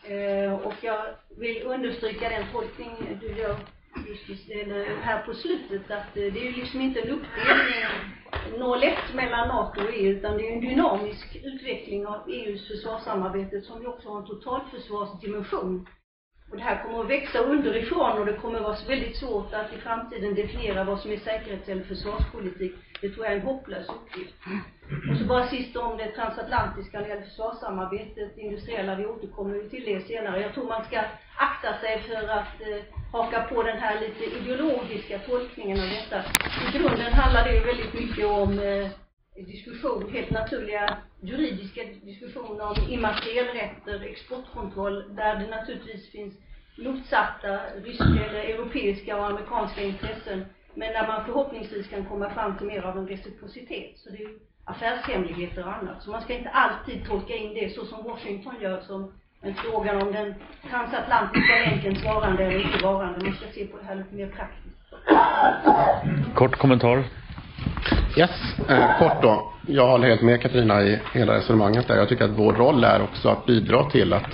[0.03, 1.05] Eh, och jag
[1.37, 3.55] vill understryka den tolkning du gör
[4.07, 7.83] just eller här på slutet att eh, det är ju liksom inte en uppdelning
[8.31, 13.61] eh, 01 mellan NATO och EU utan det är en dynamisk utveckling av EUs försvarssamarbete
[13.61, 15.87] som ju också har en totalförsvarsdimension.
[16.51, 19.73] Och det här kommer att växa underifrån och det kommer att vara väldigt svårt att
[19.73, 22.75] i framtiden definiera vad som är säkerhets eller försvarspolitik.
[23.01, 24.33] Det tror jag är en hopplös uppgift.
[25.11, 29.55] Och så bara sist om det transatlantiska när det gäller försvarssamarbetet, det industriella, vi återkommer
[29.55, 30.41] ju till det senare.
[30.41, 30.99] Jag tror man ska
[31.37, 36.23] akta sig för att eh, haka på den här lite ideologiska tolkningen av detta.
[36.67, 38.91] I grunden handlar det ju väldigt mycket om eh,
[39.45, 46.33] diskussion, helt naturliga juridiska diskussioner om immaterialrätter, exportkontroll, där det naturligtvis finns
[46.77, 52.67] motsatta ryska eller europeiska och amerikanska intressen, men där man förhoppningsvis kan komma fram till
[52.67, 53.97] mer av en reciprocitet.
[53.97, 54.29] Så det är
[54.67, 56.03] affärshemligheter och annat.
[56.03, 59.11] Så man ska inte alltid tolka in det så som Washington gör som
[59.41, 60.33] en fråga om den
[60.69, 63.25] transatlantiska länkens varande eller inte varande.
[63.25, 64.67] Man ska se på det här lite mer praktiskt.
[66.35, 67.03] Kort kommentar.
[68.17, 69.53] Yes, eh, kort då.
[69.67, 71.95] Jag håller helt med Katarina i hela resonemanget där.
[71.95, 74.29] Jag tycker att vår roll är också att bidra till att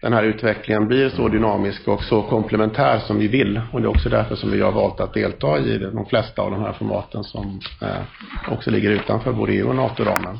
[0.00, 3.60] den här utvecklingen blir så dynamisk och så komplementär som vi vill.
[3.72, 6.50] Och det är också därför som vi har valt att delta i de flesta av
[6.50, 10.38] de här formaten som eh, också ligger utanför både EU och NATO-ramen.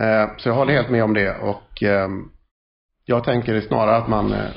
[0.00, 2.24] Eh, så jag håller helt med om det och ehm,
[3.04, 4.50] jag tänker snarare att man eh,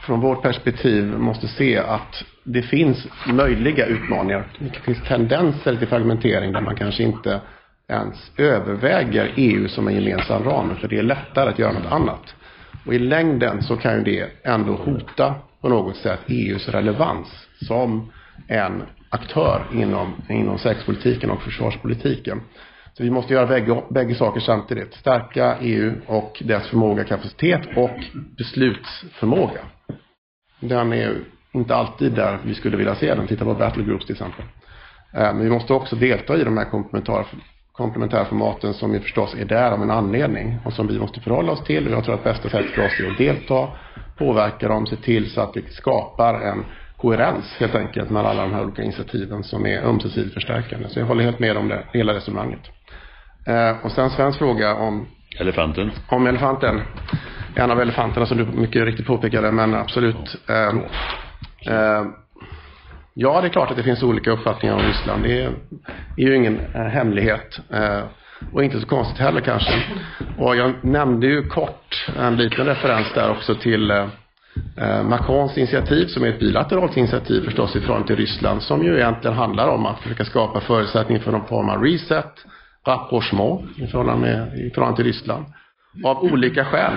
[0.00, 4.46] från vårt perspektiv måste se att det finns möjliga utmaningar.
[4.58, 7.40] Det finns tendenser till fragmentering där man kanske inte
[7.88, 12.34] ens överväger EU som en gemensam ram, för det är lättare att göra något annat.
[12.86, 18.12] Och i längden så kan ju det ändå hota på något sätt EUs relevans som
[18.48, 22.40] en aktör inom, inom säkerhetspolitiken och försvarspolitiken.
[22.92, 24.94] Så vi måste göra bägge, bägge saker samtidigt.
[24.94, 28.04] Stärka EU och dess förmåga, kapacitet och
[28.38, 29.60] beslutsförmåga.
[30.60, 31.16] Den är
[31.52, 33.26] inte alltid där vi skulle vilja se den.
[33.26, 34.44] Titta på battle groups till exempel.
[35.14, 37.24] Eh, men vi måste också delta i de här komplementära
[37.78, 41.64] komplementärformaten som ju förstås är där av en anledning och som vi måste förhålla oss
[41.64, 41.86] till.
[41.86, 43.68] Och jag tror att bästa sättet för oss är att delta,
[44.18, 46.64] påverka dem, se till så att vi skapar en
[46.96, 50.88] koherens helt enkelt mellan alla de här olika initiativen som är ömsesidigt förstärkande.
[50.88, 52.60] Så jag håller helt med om det, hela resonemanget.
[53.46, 55.06] Eh, och sen Svens fråga om
[55.40, 55.90] Elefanten.
[56.08, 56.80] Om elefanten.
[57.54, 60.36] En av elefanterna som du mycket riktigt påpekade, men absolut.
[60.48, 60.68] Eh,
[61.74, 62.06] eh,
[63.20, 65.22] ja, det är klart att det finns olika uppfattningar om Ryssland.
[65.22, 65.48] Det är,
[66.16, 67.60] är ju ingen eh, hemlighet.
[67.70, 68.02] Eh,
[68.52, 69.82] och inte så konstigt heller kanske.
[70.38, 74.06] Och jag nämnde ju kort en liten referens där också till eh,
[74.76, 78.96] eh, Macrons initiativ som är ett bilateralt initiativ förstås i förhållande till Ryssland som ju
[78.96, 82.32] egentligen handlar om att försöka skapa förutsättningar för någon form av reset
[82.86, 85.44] rapprochement i förhållande, i förhållande till Ryssland.
[86.04, 86.92] Av olika skäl,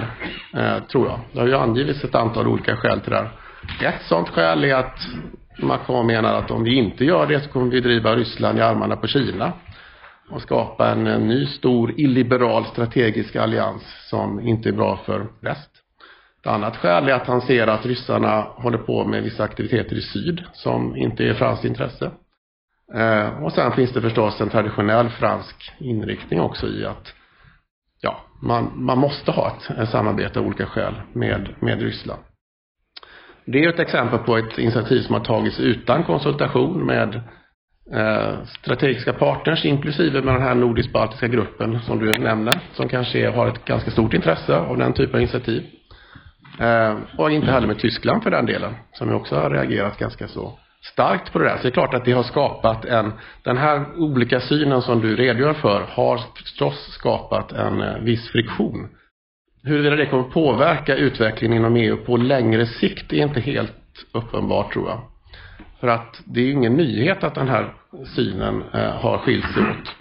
[0.53, 1.19] eh, tror jag.
[1.34, 3.30] Det har ju angivits ett antal olika skäl till det här.
[3.89, 4.99] Ett sådant skäl är att
[5.60, 8.95] Macron menar att om vi inte gör det så kommer vi driva Ryssland i armarna
[8.95, 9.54] på Kina
[10.30, 15.70] och skapa en, en ny stor illiberal strategisk allians som inte är bra för väst.
[16.41, 20.02] Ett annat skäl är att han ser att ryssarna håller på med vissa aktiviteter i
[20.02, 22.12] syd som inte är franskt intresse.
[22.93, 27.14] Eh, och sen finns det förstås en traditionell fransk inriktning också i att
[28.02, 32.22] ja, man, man måste ha ett, ett samarbete av olika skäl med, med Ryssland.
[33.52, 37.16] Det är ett exempel på ett initiativ som har tagits utan konsultation med
[37.93, 43.47] eh, strategiska partners inklusive med den här nordisk-baltiska gruppen som du nämner som kanske har
[43.47, 45.64] ett ganska stort intresse av den typen av initiativ.
[46.60, 50.28] Eh, och inte heller med Tyskland för den delen som ju också har reagerat ganska
[50.28, 50.60] så
[50.93, 51.58] starkt på det där.
[51.58, 55.16] Så det är klart att det har skapat en, den här olika synen som du
[55.16, 58.88] redogör för har förstås skapat en eh, viss friktion.
[59.64, 64.89] Huruvida det kommer påverka utvecklingen inom EU på längre sikt är inte helt uppenbart tror
[64.89, 65.01] jag.
[65.80, 67.74] För att det är ingen nyhet att den här
[68.16, 69.95] synen eh, har skilt sig åt.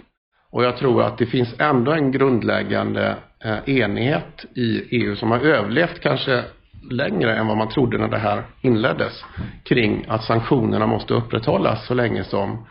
[0.51, 5.39] Och jag tror att det finns ändå en grundläggande eh, enighet i EU som har
[5.39, 6.43] överlevt kanske
[6.91, 9.23] längre än vad man trodde när det här inleddes
[9.63, 12.67] kring att sanktionerna måste upprätthållas så länge som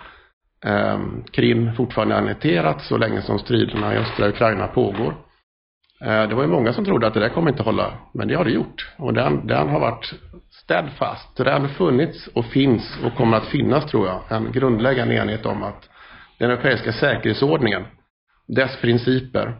[0.66, 1.00] eh,
[1.32, 5.14] Krim fortfarande är annekterat, så länge som striderna i östra Ukraina pågår.
[6.04, 8.34] Eh, det var ju många som trodde att det där kommer inte hålla, men det
[8.34, 8.88] har det gjort.
[8.96, 10.14] Och den, den har varit
[10.50, 11.36] steadfast.
[11.36, 15.62] Det har funnits och finns och kommer att finnas, tror jag, en grundläggande enighet om
[15.62, 15.88] att
[16.38, 17.84] den europeiska säkerhetsordningen,
[18.48, 19.54] dess principer,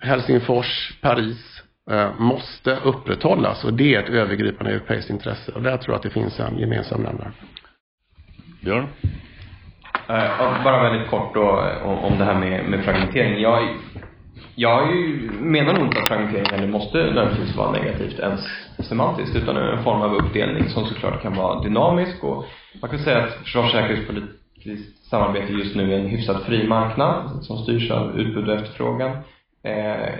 [0.00, 5.52] Helsingfors, Paris, eh, måste upprätthållas och det är ett övergripande europeiskt intresse.
[5.52, 7.32] Och där tror jag att det finns en gemensam nämnare.
[8.60, 8.86] Björn?
[10.10, 11.50] Uh, bara väldigt kort då
[11.84, 13.40] om det här med, med fragmentering.
[13.40, 13.68] Jag,
[14.54, 18.40] jag ju, menar nog inte att fragmentering måste nödvändigtvis vara negativt ens
[18.88, 22.44] semantiskt utan en form av uppdelning som såklart kan vara dynamisk och
[22.80, 27.44] man kan säga att försvars och säkerhetspolitiskt samarbete just nu är en hyfsat fri marknad
[27.44, 29.10] som styrs av utbud och efterfrågan.
[29.64, 30.14] Eh,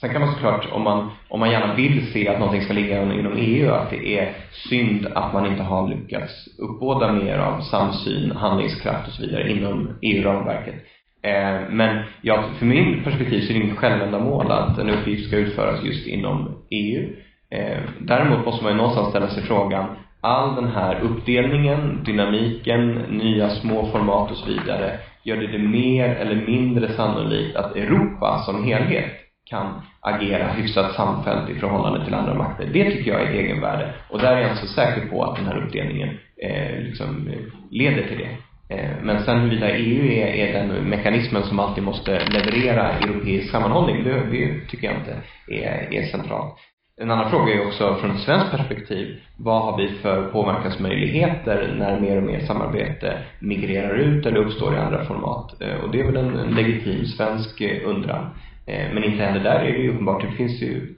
[0.00, 3.02] sen kan man såklart, om man, om man gärna vill se att någonting ska ligga
[3.02, 4.36] inom EU, att det är
[4.68, 9.98] synd att man inte har lyckats uppbåda mer av samsyn, handlingskraft och så vidare inom
[10.02, 10.74] EU-ramverket.
[11.22, 15.36] Eh, men ja, för min perspektiv så är det inget självändamål att en uppgift ska
[15.36, 17.08] utföras just inom EU.
[17.50, 19.86] Eh, däremot måste man ju någonstans ställa sig frågan,
[20.20, 26.08] all den här uppdelningen, dynamiken, nya små format och så vidare, gör det det mer
[26.08, 29.10] eller mindre sannolikt att Europa som helhet
[29.50, 32.66] kan agera hyfsat samfällt i förhållande till andra makter.
[32.72, 33.94] Det tycker jag är ett egenvärde.
[34.08, 37.30] Och där är jag inte så säker på att den här uppdelningen eh, liksom
[37.70, 38.36] leder till det.
[38.70, 44.04] Eh, men sen huruvida EU är, är den mekanismen som alltid måste leverera europeisk sammanhållning,
[44.04, 45.16] det, det tycker jag inte
[45.48, 46.54] är, är centralt.
[47.00, 52.00] En annan fråga är också från ett svenskt perspektiv, vad har vi för påverkansmöjligheter när
[52.00, 55.62] mer och mer samarbete migrerar ut eller uppstår i andra format?
[55.62, 58.26] Eh, och det är väl en legitim svensk eh, undran.
[58.66, 60.94] Men inte heller där är det ju uppenbart, det finns ju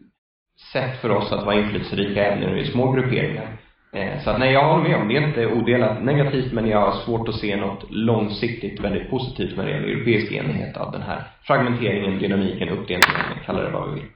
[0.73, 3.62] sätt för oss att vara inflytelserika även i små grupperingar.
[3.95, 6.81] Eh, så att nej, jag håller med om det är inte odelat negativt men jag
[6.81, 11.03] har svårt att se något långsiktigt väldigt positivt när det gäller europeisk enighet av den
[11.03, 14.09] här fragmenteringen, dynamiken, uppdelningen, kalla det vad vi vill.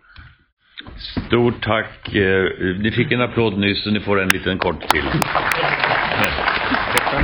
[1.27, 2.15] Stort tack.
[2.15, 2.45] Eh,
[2.79, 5.05] ni fick en applåd nyss och ni får en liten kort till.